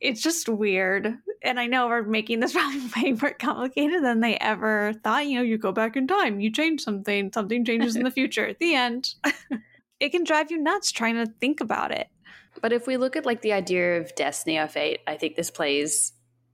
[0.00, 1.14] it's just weird.
[1.42, 5.26] And I know we're making this probably way more complicated than they ever thought.
[5.26, 8.54] You know, you go back in time, you change something, something changes in the future.
[8.58, 9.14] the end.
[10.00, 12.08] it can drive you nuts trying to think about it.
[12.60, 15.50] But if we look at like the idea of destiny or fate, I think this
[15.50, 16.12] plays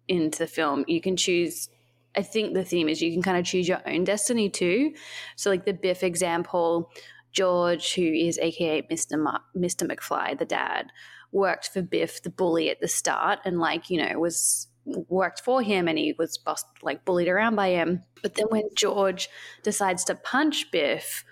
[0.08, 0.84] into the film.
[0.86, 1.68] You can choose
[2.16, 4.94] I think the theme is you can kind of choose your own destiny too.
[5.36, 6.90] So like the Biff example,
[7.32, 9.18] George, who is aka Mr.
[9.18, 9.90] Ma- Mr.
[9.90, 10.86] McFly, the dad,
[11.32, 14.68] worked for Biff, the bully at the start, and like, you know, was
[15.08, 18.02] worked for him and he was bust, like bullied around by him.
[18.22, 19.28] But then when George
[19.62, 21.24] decides to punch Biff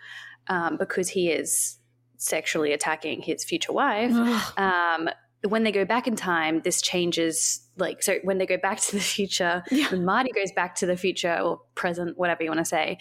[0.48, 1.78] um, because he is
[2.16, 4.12] sexually attacking his future wife,
[4.58, 5.08] um,
[5.48, 7.60] when they go back in time, this changes.
[7.76, 9.90] Like, so when they go back to the future, Yeah.
[9.90, 12.98] when Marty goes back to the future or present, whatever you want to say,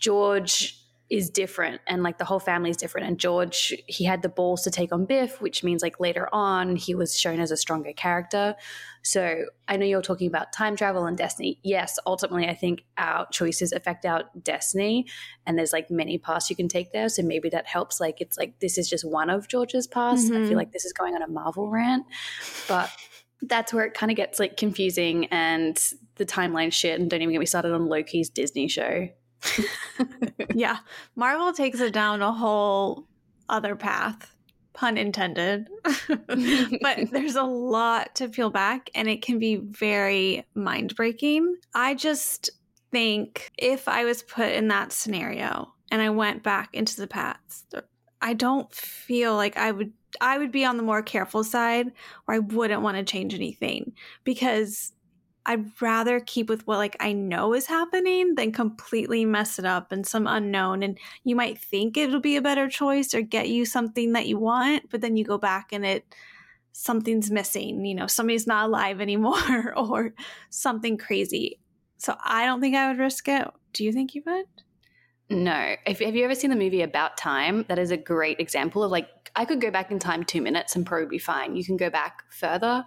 [0.00, 3.06] George is different and like the whole family is different.
[3.06, 6.74] And George, he had the balls to take on Biff, which means like later on
[6.74, 8.56] he was shown as a stronger character.
[9.02, 11.60] So I know you're talking about time travel and destiny.
[11.62, 15.06] Yes, ultimately, I think our choices affect our destiny,
[15.46, 17.08] and there's like many paths you can take there.
[17.08, 18.00] So maybe that helps.
[18.00, 20.28] Like it's like this is just one of George's paths.
[20.28, 20.48] I Mhm.
[20.48, 22.04] feel like this is going on a Marvel rant,
[22.66, 22.90] but
[23.42, 25.80] that's where it kind of gets like confusing and
[26.16, 26.98] the timeline shit.
[26.98, 29.08] And don't even get me started on Loki's Disney show.
[30.54, 30.78] yeah.
[31.14, 33.06] Marvel takes it down a whole
[33.48, 34.34] other path,
[34.72, 35.68] pun intended.
[36.08, 41.56] but there's a lot to peel back and it can be very mind breaking.
[41.74, 42.50] I just
[42.92, 47.74] think if I was put in that scenario and I went back into the past,
[48.20, 51.92] I don't feel like I would I would be on the more careful side
[52.26, 53.92] or I wouldn't want to change anything
[54.24, 54.92] because
[55.46, 59.92] I'd rather keep with what like I know is happening than completely mess it up
[59.92, 63.64] and some unknown and you might think it'll be a better choice or get you
[63.64, 66.04] something that you want but then you go back and it
[66.72, 70.12] something's missing you know somebody's not alive anymore or
[70.50, 71.60] something crazy
[71.96, 74.46] so i don't think i would risk it do you think you would
[75.28, 75.74] No.
[75.84, 77.64] If, have you ever seen the movie About Time?
[77.68, 80.76] That is a great example of like, I could go back in time two minutes
[80.76, 81.56] and probably be fine.
[81.56, 82.84] You can go back further.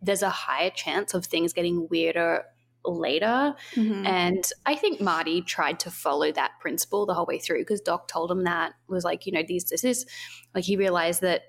[0.00, 2.44] There's a higher chance of things getting weirder
[2.84, 3.54] later.
[3.74, 4.06] Mhm.
[4.06, 8.08] And I think Marty tried to follow that principle the whole way through because Doc
[8.08, 10.06] told him that was like, you know, these, this is
[10.54, 11.42] like he realized that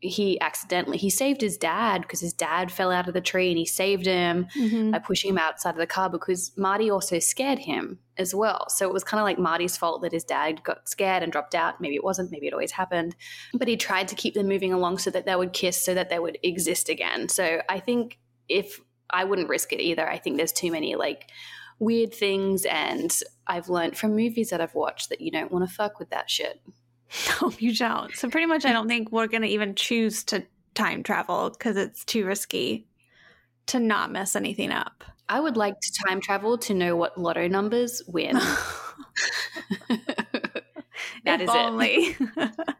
[0.00, 3.56] he accidentally he saved his dad because his dad fell out of the tree and
[3.58, 4.92] he saved him Mhm.
[4.92, 8.68] by pushing him outside of the car because Marty also scared him as well.
[8.68, 11.54] So it was kind of like Marty's fault that his dad got scared and dropped
[11.54, 11.80] out.
[11.80, 13.16] Maybe it wasn't, maybe it always happened.
[13.54, 16.10] But he tried to keep them moving along so that they would kiss, so that
[16.10, 17.28] they would exist again.
[17.30, 18.18] So I think
[18.48, 18.80] if
[19.10, 20.08] I wouldn't risk it either.
[20.08, 21.30] I think there's too many like
[21.78, 23.10] weird things, and
[23.46, 26.30] I've learned from movies that I've watched that you don't want to fuck with that
[26.30, 26.60] shit.
[27.40, 28.14] No, you don't.
[28.16, 30.44] So pretty much, I don't think we're gonna even choose to
[30.74, 32.86] time travel because it's too risky
[33.66, 35.04] to not mess anything up.
[35.28, 38.38] I would like to time travel to know what lotto numbers win.
[41.24, 41.94] That If is only.
[41.96, 42.16] it.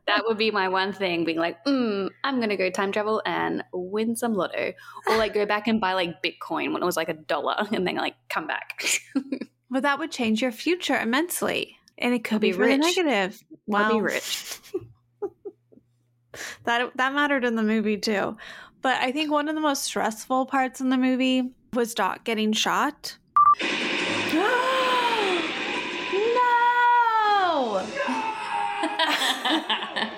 [0.07, 3.65] that would be my one thing, being like, mm, I'm gonna go time travel and
[3.73, 4.73] win some lotto,
[5.09, 7.87] or like go back and buy like Bitcoin when it was like a dollar, and
[7.87, 8.85] then like come back.
[9.71, 13.43] but that would change your future immensely, and it could I'll be, be really negative.
[13.73, 13.99] I'll be Wow.
[14.01, 14.59] rich.
[16.65, 18.37] that that mattered in the movie too.
[18.83, 22.53] But I think one of the most stressful parts in the movie was Doc getting
[22.53, 23.17] shot.
[26.35, 27.87] no.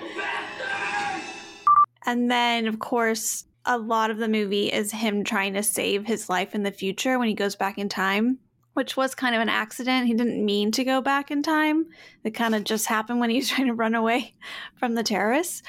[2.05, 6.29] And then, of course, a lot of the movie is him trying to save his
[6.29, 8.39] life in the future when he goes back in time,
[8.77, 10.05] which was kind of an accident.
[10.05, 11.87] He didn't mean to go back in time.
[12.23, 14.35] It kind of just happened when he was trying to run away
[14.75, 15.63] from the terrorists.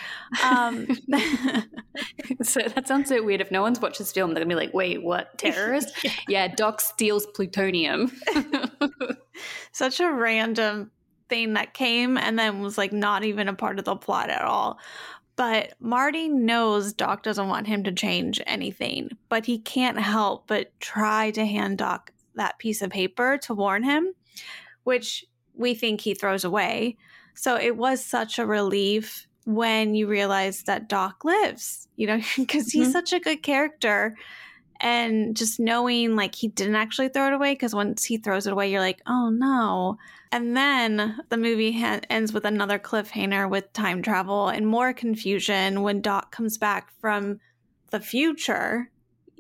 [0.45, 0.87] Um,
[2.43, 3.41] so that sounds so weird.
[3.41, 5.39] If no one's watched this film, they're gonna be like, "Wait, what?
[5.39, 6.07] Terrorist?
[6.29, 8.13] yeah, Doc steals plutonium."
[9.73, 10.91] such a random
[11.31, 14.43] thing that came and then was like not even a part of the plot at
[14.43, 14.79] all.
[15.35, 20.79] But Marty knows Doc doesn't want him to change anything, but he can't help but
[20.79, 24.13] try to hand Doc that piece of paper to warn him,
[24.85, 25.25] which
[25.55, 26.97] we think he throws away.
[27.35, 32.71] So it was such a relief when you realize that Doc lives, you know, because
[32.71, 32.93] he's Mhm.
[32.93, 34.15] such a good character.
[34.81, 38.53] And just knowing like he didn't actually throw it away, because once he throws it
[38.53, 39.99] away, you're like, oh no.
[40.31, 45.83] And then the movie ha- ends with another cliffhanger with time travel and more confusion
[45.83, 47.41] when Doc comes back from
[47.91, 48.91] the future,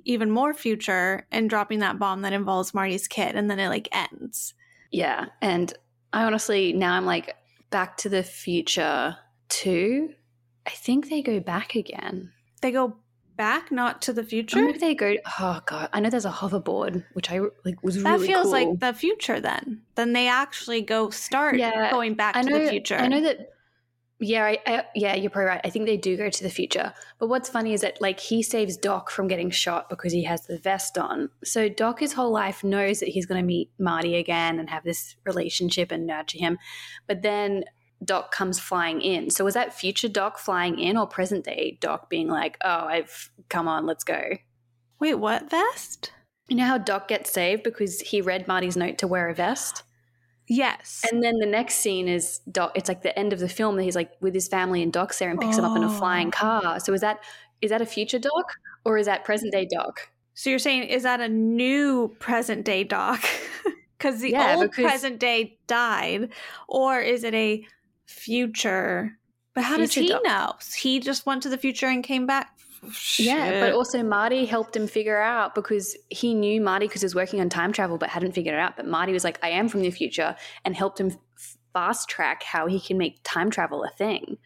[0.08, 3.36] even more future, and dropping that bomb that involves Marty's kid.
[3.36, 4.54] And then it like ends.
[4.90, 5.72] yeah, and
[6.12, 7.36] I honestly now I'm like
[7.70, 9.16] Back to the Future
[9.48, 10.14] two.
[10.66, 12.32] I think they go back again.
[12.62, 12.96] They go
[13.36, 14.72] back, not to the future.
[14.72, 15.14] they go.
[15.38, 18.52] Oh god, I know there's a hoverboard, which I like was That really feels cool.
[18.52, 19.82] like the future then.
[19.94, 22.96] Then they actually go start Yeah, going back I to the future.
[22.96, 23.50] I know that.
[24.20, 25.60] Yeah, I, I, yeah, you're probably right.
[25.62, 26.92] I think they do go to the future.
[27.18, 30.46] But what's funny is that like he saves Doc from getting shot because he has
[30.46, 31.30] the vest on.
[31.44, 34.82] So Doc his whole life knows that he's going to meet Marty again and have
[34.82, 36.58] this relationship and nurture him.
[37.06, 37.64] But then
[38.04, 39.30] Doc comes flying in.
[39.30, 43.30] So was that future Doc flying in or present day Doc being like, "Oh, I've
[43.48, 44.20] come on, let's go."
[44.98, 46.12] Wait, what vest?
[46.48, 49.84] You know how Doc gets saved because he read Marty's note to wear a vest?
[50.48, 51.04] Yes.
[51.10, 52.72] And then the next scene is Doc.
[52.74, 55.18] It's like the end of the film that he's like with his family and Doc's
[55.18, 55.90] there and picks him up in a Oh.
[55.98, 56.80] flying car.
[56.80, 57.20] So is that
[57.60, 58.52] is that a future Doc
[58.84, 60.08] or is that present day Doc?
[60.34, 63.22] So you're saying is that a new present day doc?
[63.98, 66.28] Because the Yeah, old because- present day died,
[66.68, 67.66] or is it a
[68.06, 69.18] future?
[69.54, 70.22] But how does he Doc.
[70.24, 70.52] know?
[70.76, 72.56] He just went to the future and came back.
[73.18, 77.14] Yeah, but also Marty helped him figure out because he knew Marty because he was
[77.14, 78.76] working on time travel but hadn't figured it out.
[78.76, 82.42] But Marty was like, "I am from the future," and helped him f- fast track
[82.42, 84.38] how he can make time travel a thing.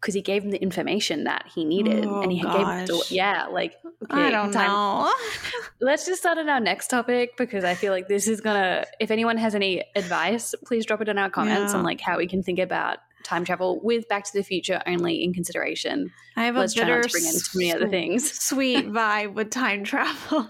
[0.00, 2.52] Because he gave him the information that he needed, Oh, and he gave
[2.88, 3.10] gosh.
[3.10, 3.74] yeah, like
[4.10, 5.12] I don't time- know.
[5.80, 8.84] Let's just start on our next topic because I feel like this is gonna.
[9.00, 11.78] If anyone has any advice, please drop it in our comments Yeah.
[11.80, 12.98] on like how we can think about
[13.28, 16.12] time travel with Back to the Future only in consideration.
[16.36, 18.32] I have a Let's try bitter not to bring in too many other things.
[18.42, 20.48] sweet vibe with time travel.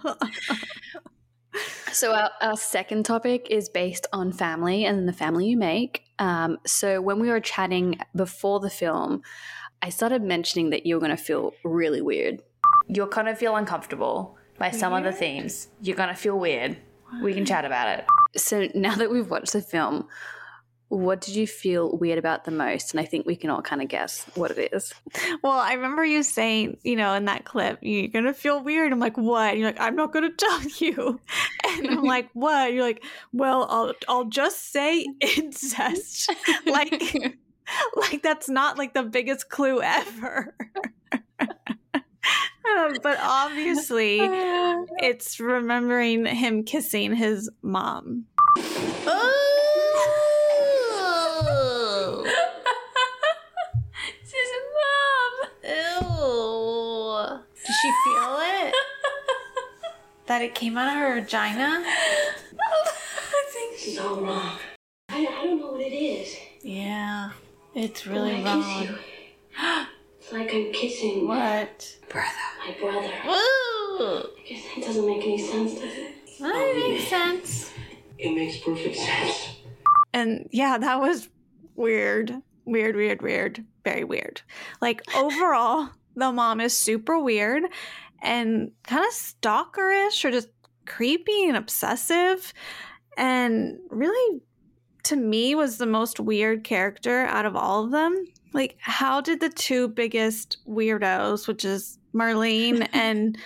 [1.92, 6.04] So our, our second topic is based on family and the family you make.
[6.18, 9.22] Um, so when we were chatting before the film,
[9.82, 12.42] I started mentioning that you're going to feel really weird.
[12.88, 15.68] You'll kind of feel uncomfortable by some of the themes.
[15.80, 16.76] You're going to feel weird.
[17.22, 18.04] We can chat about it.
[18.36, 20.06] So now that we've watched the film,
[20.88, 22.92] what did you feel weird about the most?
[22.92, 24.94] And I think we can all kind of guess what it is.
[25.42, 28.92] well, I remember you saying, you know, in that clip, you're gonna feel weird.
[28.92, 29.50] I'm like, what?
[29.50, 31.20] And you're like, I'm not gonna tell you.
[31.78, 32.72] And I'm like, what?
[32.72, 36.30] You're like, well, I'll I'll just say incest.
[36.66, 37.38] like
[37.94, 40.54] like that's not like the biggest clue ever.
[42.76, 48.26] Um, but obviously it's remembering him kissing his mom.
[54.20, 55.32] This is mom.
[55.64, 57.40] Ew.
[57.66, 58.74] Did she feel it?
[60.26, 61.84] that it came out of her vagina?
[63.80, 64.58] It's all wrong.
[65.08, 66.36] I, I don't know what it is.
[66.62, 67.30] Yeah.
[67.74, 68.62] It's When really I wrong.
[68.62, 68.98] kiss you,
[70.20, 71.96] it's like I'm kissing What?
[72.08, 72.28] Brother.
[72.66, 73.12] My brother.
[73.24, 74.18] Woo!
[74.18, 76.14] I guess that doesn't make any sense, does it?
[76.40, 77.72] That makes sense.
[78.18, 79.56] It makes perfect sense.
[80.12, 81.28] And yeah, that was
[81.76, 82.34] weird.
[82.66, 83.64] Weird, weird, weird.
[83.84, 84.42] Very weird.
[84.82, 85.88] Like overall,
[86.18, 87.64] the mom is super weird
[88.22, 90.48] and kind of stalkerish or just
[90.86, 92.52] creepy and obsessive.
[93.16, 94.40] And really,
[95.04, 98.26] to me, was the most weird character out of all of them.
[98.52, 103.38] Like, how did the two biggest weirdos, which is Marlene and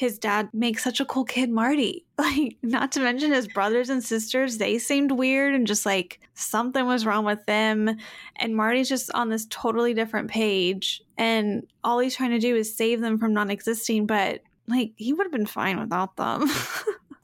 [0.00, 2.06] his dad makes such a cool kid, Marty.
[2.20, 6.84] Like, not to mention his brothers and sisters, they seemed weird and just like something
[6.84, 7.96] was wrong with them.
[8.36, 11.02] And Marty's just on this totally different page.
[11.16, 15.14] And all he's trying to do is save them from non existing, but like, he
[15.14, 16.46] would have been fine without them.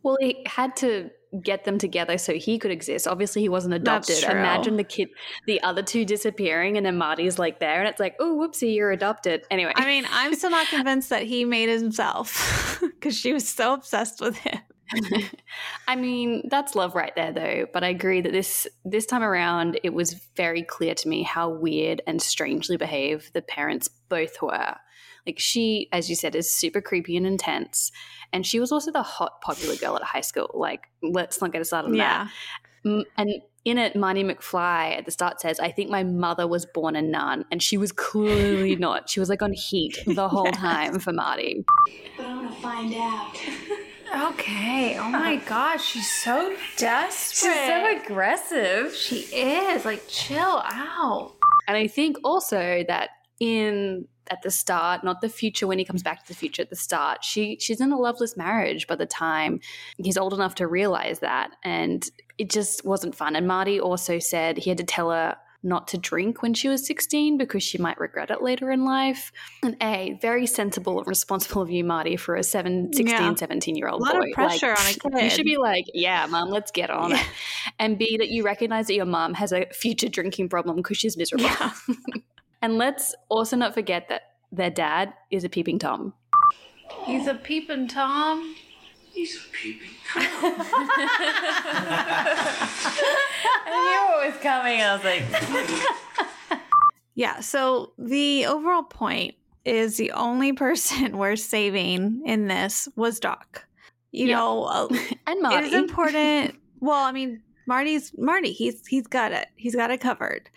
[0.02, 1.10] Well, he had to
[1.42, 3.06] get them together so he could exist.
[3.06, 4.22] Obviously, he wasn't adopted.
[4.24, 5.08] Imagine the kid,
[5.46, 8.90] the other two disappearing, and then Marty's like there, and it's like, oh, whoopsie, you're
[8.90, 9.44] adopted.
[9.50, 13.74] Anyway, I mean, I'm still not convinced that he made himself because she was so
[13.74, 14.58] obsessed with him.
[15.88, 17.66] I mean, that's love right there, though.
[17.72, 21.48] But I agree that this this time around, it was very clear to me how
[21.50, 24.76] weird and strangely behaved the parents both were.
[25.26, 27.90] Like she, as you said, is super creepy and intense,
[28.32, 30.50] and she was also the hot popular girl at high school.
[30.54, 32.30] Like, let's not get us started on that.
[32.84, 33.30] Mm, And
[33.64, 37.02] in it, Marty McFly at the start says, I think my mother was born a
[37.02, 37.44] nun.
[37.50, 39.10] And she was clearly not.
[39.10, 41.64] She was like on heat the whole time for Marty.
[42.16, 43.36] But I want to find out.
[44.14, 44.96] Okay.
[44.98, 47.52] Oh my gosh, she's so desperate.
[47.52, 48.94] She's so aggressive.
[48.94, 51.34] She is like chill out.
[51.66, 53.10] And I think also that
[53.40, 56.70] in at the start, not the future when he comes back to the future at
[56.70, 59.60] the start, she she's in a loveless marriage by the time
[59.98, 61.50] he's old enough to realize that.
[61.62, 62.08] And
[62.38, 63.36] it just wasn't fun.
[63.36, 66.86] And Marty also said he had to tell her not to drink when she was
[66.86, 69.32] 16 because she might regret it later in life.
[69.64, 73.34] And A, very sensible and responsible of you, Marty, for a seven, 16, Yeah.
[73.34, 74.26] 17 year old A lot boy.
[74.28, 75.22] of pressure on a kid.
[75.24, 77.26] You should be like, yeah, mom, let's get on it.
[77.80, 81.16] And B, that you recognize that your mom has a future drinking problem because she's
[81.16, 81.46] miserable.
[81.46, 81.72] Yeah.
[82.62, 86.14] And let's also not forget that their dad is a peeping Tom.
[87.04, 88.54] He's a peeping Tom.
[89.12, 89.88] He's a peeping.
[90.12, 90.22] Tom.
[93.66, 94.80] I knew it was coming.
[94.80, 96.60] I was like,
[97.14, 99.34] Yeah, so the overall point
[99.64, 103.64] is the only person we're saving in this was Doc.
[104.12, 104.36] You Yeah.
[104.36, 104.88] know, uh,
[105.26, 105.66] And it Marty.
[105.68, 106.56] is important.
[106.80, 108.52] well, I mean, Marty's Marty.
[108.52, 109.48] He's he's got it.
[109.56, 110.48] He's got it covered.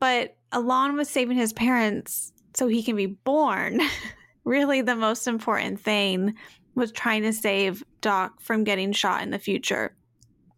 [0.00, 3.80] But Alon was saving his parents so he can be born.
[4.44, 6.34] really, the most important thing
[6.74, 9.94] was trying to save Doc from getting shot in the future.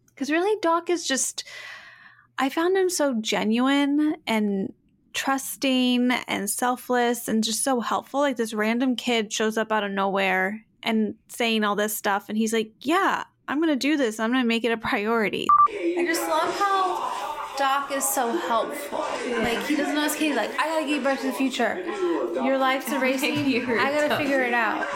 [0.07, 1.43] Because really, Doc is just.
[2.39, 4.71] I found him so genuine and
[5.13, 8.19] trusting and selfless and just so helpful.
[8.19, 12.37] Like this random kid shows up out of nowhere and saying all this stuff, and
[12.37, 14.19] he's like, "Yeah, I'm gonna do this.
[14.19, 17.16] I'm gonna make it a priority." I just love how
[17.57, 18.99] Doc is so helpful.
[18.99, 21.83] Like he doesn't ask Katie, like, I gotta give birth to the future.
[22.35, 23.33] Your life's erasing.
[23.35, 24.87] I gotta figure it out.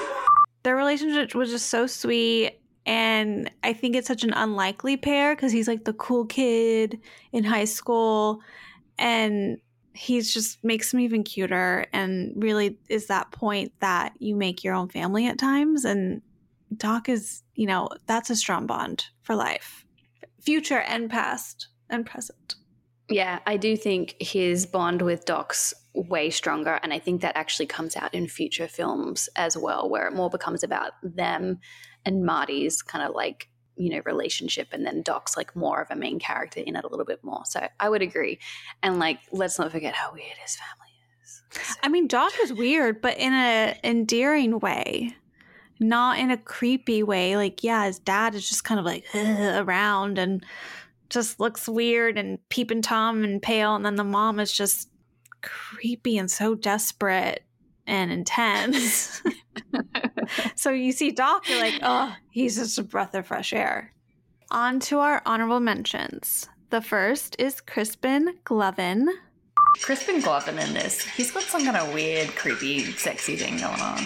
[0.61, 2.59] Their relationship was just so sweet.
[2.85, 6.99] And I think it's such an unlikely pair because he's like the cool kid
[7.31, 8.41] in high school.
[8.99, 9.57] And
[9.93, 14.75] he's just makes him even cuter and really is that point that you make your
[14.75, 15.83] own family at times.
[15.83, 16.21] And
[16.77, 19.83] Doc is, you know, that's a strong bond for life,
[20.39, 22.55] future and past and present.
[23.09, 26.79] Yeah, I do think his bond with Doc's way stronger.
[26.81, 30.29] And I think that actually comes out in future films as well, where it more
[30.29, 31.59] becomes about them
[32.05, 34.69] and Marty's kind of like, you know, relationship.
[34.71, 37.43] And then Doc's like more of a main character in it a little bit more.
[37.45, 38.39] So I would agree.
[38.81, 40.91] And like, let's not forget how weird his family
[41.23, 41.77] is.
[41.83, 45.15] I mean, Doc is weird, but in a endearing way,
[45.79, 47.35] not in a creepy way.
[47.35, 50.45] Like, yeah, his dad is just kind of like around and
[51.11, 54.89] just looks weird and peeping Tom and pale, and then the mom is just
[55.41, 57.43] creepy and so desperate
[57.85, 59.21] and intense.
[60.55, 63.93] so you see Doc, you're like, oh, he's just a breath of fresh air.
[64.49, 66.47] On to our honorable mentions.
[66.69, 69.05] The first is Crispin Glover.
[69.81, 71.01] Crispin Glover in this.
[71.01, 73.99] He's got some kind of weird, creepy, sexy thing going on.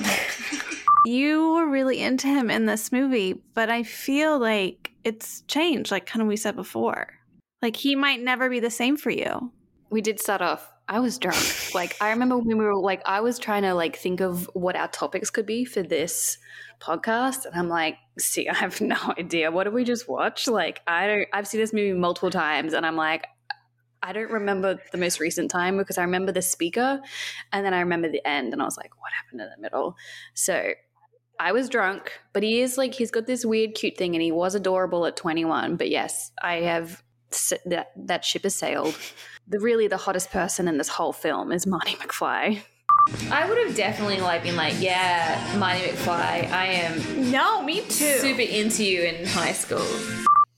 [1.05, 6.05] You were really into him in this movie, but I feel like it's changed, like
[6.05, 7.13] kind of we said before.
[7.61, 9.51] Like he might never be the same for you.
[9.89, 13.21] we did start off i was drunk like i remember when we were like i
[13.21, 16.37] was trying to like think of what our topics could be for this
[16.79, 20.81] podcast and i'm like see i have no idea what did we just watch like
[20.87, 23.25] i don't i've seen this movie multiple times and i'm like
[24.03, 26.99] i don't remember the most recent time because i remember the speaker
[27.51, 29.95] and then i remember the end and i was like what happened in the middle
[30.33, 30.71] so
[31.39, 34.31] I was drunk, but he is like he's got this weird, cute thing, and he
[34.31, 35.75] was adorable at 21.
[35.75, 37.03] But yes, I have
[37.65, 38.95] that that ship has sailed.
[39.47, 42.63] The really the hottest person in this whole film is Marty McFly.
[43.29, 48.17] I would have definitely like been like, yeah, Marty McFly, I am No, me too.
[48.17, 49.85] super into you in high school.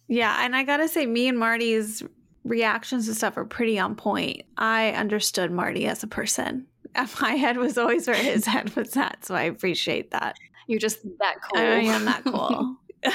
[0.07, 2.01] Yeah, and I gotta say, me and Marty's
[2.45, 4.43] reactions and stuff are pretty on point.
[4.57, 6.65] I understood Marty as a person.
[7.21, 10.38] My head was always where his head was at, so I appreciate that.
[10.68, 11.61] You're just that cool.
[11.61, 12.76] I am that cool.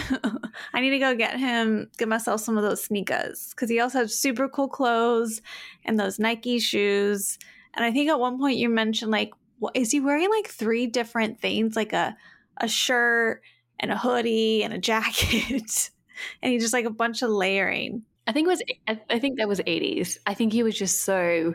[0.72, 3.98] I need to go get him, get myself some of those sneakers because he also
[3.98, 5.42] has super cool clothes
[5.84, 7.38] and those Nike shoes.
[7.74, 10.86] And I think at one point you mentioned like, what, is he wearing like three
[10.86, 12.16] different things, like a
[12.58, 13.42] a shirt
[13.80, 15.90] and a hoodie and a jacket,
[16.42, 18.02] and he just like a bunch of layering.
[18.26, 18.62] I think it was.
[18.88, 20.18] I I think that was 80s.
[20.26, 21.54] I think he was just so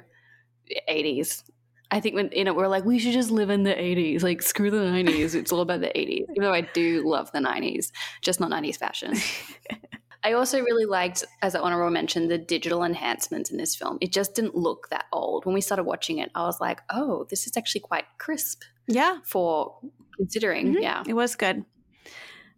[0.72, 1.44] eh, 80s.
[1.90, 4.22] I think when you know we're like we should just live in the 80s.
[4.24, 5.36] Like screw the 90s.
[5.36, 6.26] It's all about the 80s.
[6.36, 9.14] Even though I do love the 90s, just not 90s fashion.
[10.24, 13.98] I also really liked, as an honorable mention, the digital enhancements in this film.
[14.02, 15.46] It just didn't look that old.
[15.46, 19.20] When we started watching it, I was like, oh, this is actually quite crisp Yeah,
[19.24, 19.80] for
[20.18, 20.74] considering.
[20.74, 20.82] Mhm.
[20.82, 21.04] Yeah.
[21.08, 21.64] it was good.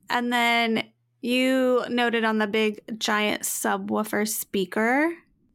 [0.10, 0.86] And then
[1.22, 5.14] you noted on the big giant subwoofer speaker.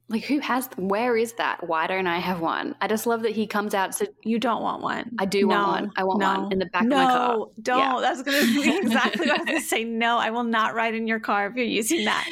[0.08, 1.66] Like, who has, where is that?
[1.66, 2.74] Why don't I have one?
[2.80, 5.10] I just love that he comes out to, You don't want one.
[5.18, 5.92] I do want one.
[5.96, 7.36] I want no, one in the back no, of my car.
[7.36, 7.78] No, don't.
[7.78, 8.00] Yeah.
[8.00, 9.84] That's going to be exactly what I was going to say.
[9.84, 12.28] No, I will not ride in your car if you're using that.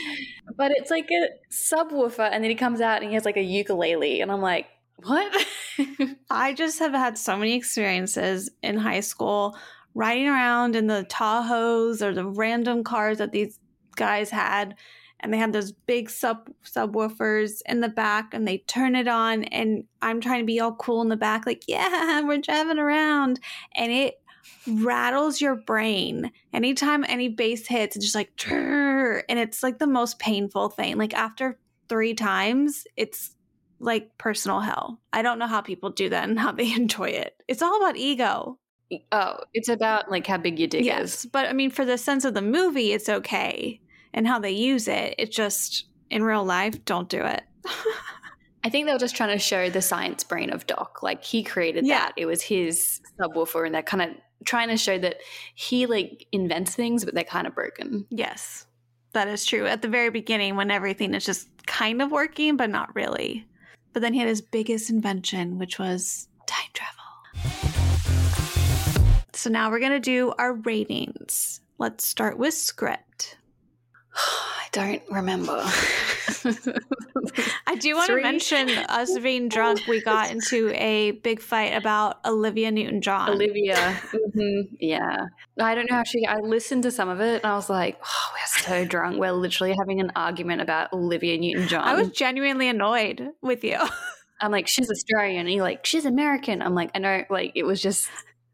[0.55, 3.43] But it's like a subwoofer, and then he comes out and he has like a
[3.43, 4.67] ukulele, and I'm like,
[4.97, 5.47] what?
[6.31, 9.57] I just have had so many experiences in high school
[9.95, 13.59] riding around in the Tahoes or the random cars that these
[13.97, 14.77] guys had.
[15.23, 19.45] And they had those big sub subwoofers in the back, and they turn it on,
[19.45, 23.41] and I'm trying to be all cool in the back, like, yeah, we're driving around,
[23.75, 24.17] and it
[24.67, 27.97] rattles your brain anytime any bass hits.
[27.97, 30.99] It's just like, and it's like the most painful thing.
[30.99, 31.59] Like after
[31.89, 33.35] three times, it's
[33.83, 35.01] like personal hell.
[35.13, 37.37] I don't know how people do that and how they enjoy it.
[37.49, 38.59] It's all about ego.
[39.13, 41.27] oh, it's about like how big your dick yes, is.
[41.27, 43.81] but I mean, for the sense of the movie, it's okay,
[44.15, 45.15] and how they use it.
[45.19, 47.43] It just in real life, don't do it.
[48.65, 51.03] I think they were just trying to show the science brain of Doc.
[51.03, 51.99] Like he created Yeah.
[51.99, 52.13] that.
[52.17, 54.11] It was his subwoofer, and they're kind of
[54.45, 55.17] trying to show that
[55.55, 58.07] he like invents things, but they're kind of broken.
[58.11, 58.67] yes,
[59.15, 59.67] that is true.
[59.67, 63.47] At the very beginning, when everything is just kind of working, but not really.
[63.93, 66.99] But then he had his biggest invention, which was time travel.
[69.35, 71.61] So now we're gonna do our ratings.
[71.79, 73.39] Let's start with script.
[74.73, 75.63] Don't remember.
[77.67, 79.83] I do want to mention us being drunk.
[79.87, 83.31] We got into a big fight about Olivia Newton John.
[83.31, 83.77] Olivia.
[84.33, 85.27] Mhm, Yeah.
[85.61, 88.01] I don't know how she, I listened to some of it and I was like,
[88.03, 89.19] oh, we're so drunk.
[89.19, 91.87] We're literally having an argument about Olivia Newton John.
[91.87, 93.77] I was genuinely annoyed with you.
[94.41, 95.41] I'm like, she's Australian.
[95.47, 96.63] And you're like, she's American.
[96.63, 97.25] I'm like, I know.
[97.29, 98.09] Like, it was just,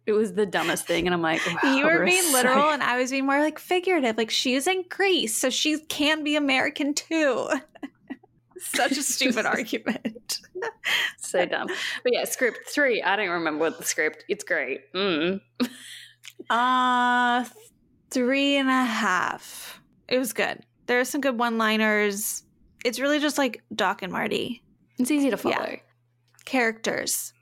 [0.09, 1.07] it was the dumbest thing.
[1.07, 3.59] And I'm like, wow, you were being so- literal, and I was being more like
[3.59, 4.17] figurative.
[4.17, 7.49] Like she's in Greece, so she can be American too.
[8.59, 10.41] Such a stupid argument.
[11.19, 11.69] so dumb.
[12.03, 13.01] But yeah, script three.
[13.03, 14.25] I don't remember what the script.
[14.29, 14.93] It's great.
[14.95, 15.41] Mm.
[16.51, 17.45] Uh,
[18.11, 19.81] three and a half.
[20.09, 20.61] It was good.
[20.87, 22.43] There are some good one-liners.
[22.85, 24.63] It's really just like Doc and Marty
[24.99, 25.55] It's easy to follow.
[25.55, 25.77] Yeah.
[26.47, 27.33] characters.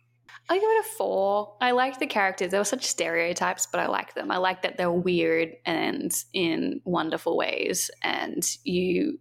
[0.49, 1.57] I give it a four.
[1.61, 2.51] I liked the characters.
[2.51, 4.31] They were such stereotypes, but I like them.
[4.31, 7.91] I like that they're weird and in wonderful ways.
[8.03, 9.19] And you,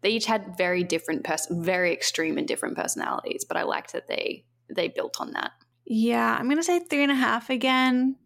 [0.00, 3.44] they each had very different, pers- very extreme and different personalities.
[3.46, 5.50] But I liked that they they built on that.
[5.84, 8.16] Yeah, I'm gonna say three and a half again.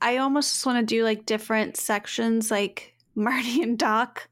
[0.00, 4.28] I almost just want to do like different sections, like Marty and Doc,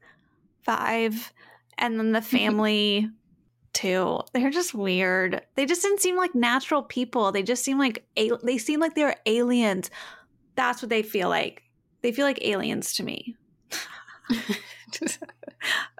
[0.63, 1.31] five,
[1.77, 3.09] and then the family,
[3.73, 4.21] two.
[4.33, 5.41] They're just weird.
[5.55, 7.31] They just didn't seem like natural people.
[7.31, 9.89] They just seem like they seem like they were aliens.
[10.55, 11.63] That's what they feel like.
[12.01, 13.35] They feel like aliens to me.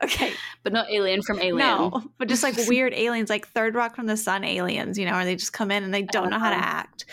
[0.04, 1.58] Okay, but not alien from Alien.
[1.58, 5.12] no, but just like weird aliens, like Third Rock from the Sun aliens, you know,
[5.14, 6.66] where they just come in and they don't know how to Uh-huh.
[6.66, 7.06] act.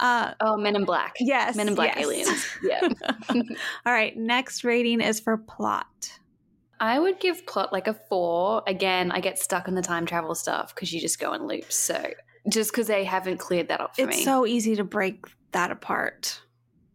[0.00, 1.14] Uh, Oh, Men in Black.
[1.20, 2.04] yes, Men in Black yes.
[2.04, 2.46] aliens.
[2.62, 2.88] Yeah.
[3.86, 6.10] All right, next rating is for plot.
[6.80, 8.62] I would give plot like a four.
[8.66, 11.76] Again, I get stuck on the time travel stuff because you just go in loops.
[11.76, 12.12] So
[12.48, 14.24] just because they haven't cleared that up for It's me.
[14.24, 16.40] so easy to break that apart.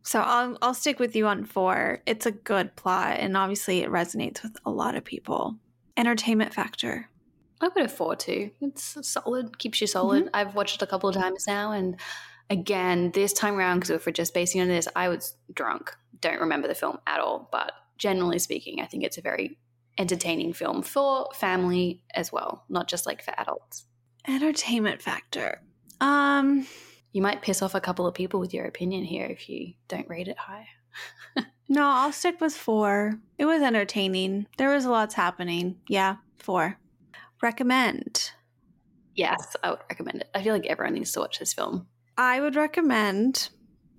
[0.04, 2.02] So I'll I'll stick with you on four.
[2.06, 5.56] It's a good plot, and obviously it resonates with a lot of people.
[5.98, 7.10] Entertainment factor.
[7.62, 8.52] I would a four too.
[8.62, 10.26] It's solid, keeps you solid.
[10.26, 10.36] Mm-hmm.
[10.36, 12.00] I've watched it a couple of times now, and
[12.50, 16.40] again, this time around, because if we're just basing on this, I was drunk, don't
[16.40, 19.58] remember the film at all, but generally speaking, I think it's a very
[20.00, 23.86] entertaining film for family as well, not just like for adults.
[24.28, 25.62] Entertainment factor.
[26.02, 26.66] Um,
[27.12, 30.08] You might piss off a couple of people with your opinion here if you don't
[30.08, 30.68] rate it high.
[31.70, 33.20] no, I'll stick with four.
[33.38, 34.48] It was entertaining.
[34.58, 35.78] There was lots happening.
[35.88, 36.78] Yeah, four.
[37.42, 38.32] Recommend.
[39.16, 40.30] Yes, I would recommend it.
[40.36, 41.88] I feel like everyone needs to watch this film.
[42.18, 43.50] I would recommend,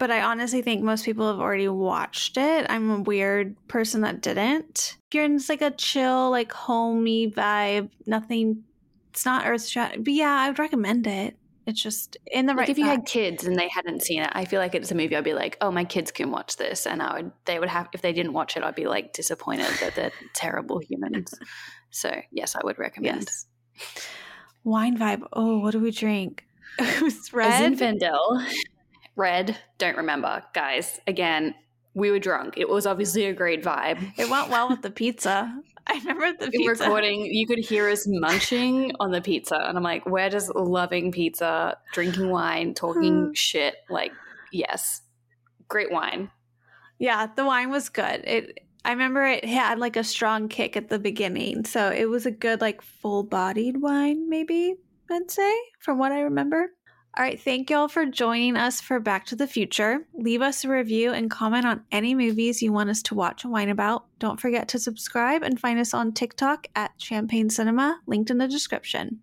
[0.01, 2.67] but I honestly think most people have already watched it.
[2.71, 4.97] I'm a weird person that didn't.
[5.09, 8.65] If you're in just like a chill, like homey vibe, nothing,
[9.11, 10.03] it's not earth shattering.
[10.03, 11.37] But yeah, I would recommend it.
[11.67, 12.69] It's just in the Like right.
[12.71, 15.15] if you had kids and they hadn't seen it, I feel like it's a movie
[15.15, 17.33] I'd be like, oh, my kids can watch this, and I would.
[17.45, 20.79] They would have if they didn't watch it, I'd be like disappointed that they're terrible
[20.79, 21.35] humans.
[21.91, 23.29] So yes, I would recommend.
[23.29, 23.47] Yes.
[24.65, 25.27] Wine vibe.
[25.35, 26.47] Oh, what do we drink?
[26.79, 27.77] it was red.
[27.77, 28.47] Zinfandel,
[29.21, 29.57] red.
[29.79, 30.99] Don't remember, guys.
[31.07, 31.55] Again,
[31.95, 32.55] we were drunk.
[32.57, 34.13] It was obviously a great vibe.
[34.19, 35.55] It went well with the pizza.
[35.87, 36.85] I remember the In pizza.
[36.85, 41.13] recording, you could hear us munching on the pizza, and I'm like, we're just loving
[41.13, 43.33] pizza, drinking wine, talking hmm.
[43.35, 43.75] shit.
[43.89, 44.13] Like,
[44.53, 45.03] yes,
[45.69, 46.31] great wine.
[46.99, 48.25] Yeah, the wine was good.
[48.25, 51.65] It I remember it had like a strong kick at the beginning.
[51.65, 54.77] So it was a good like full-bodied wine maybe,
[55.11, 56.71] I'd say, from what I remember.
[57.17, 60.07] All right, thank y'all for joining us for Back to the Future.
[60.15, 63.53] Leave us a review and comment on any movies you want us to watch and
[63.53, 64.07] whine about.
[64.21, 68.47] Don't forget to subscribe and find us on TikTok at Champagne Cinema, linked in the
[68.47, 69.19] description.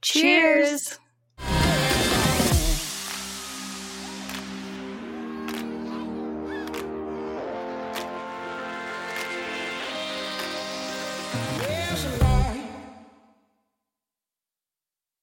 [0.00, 1.00] Cheers.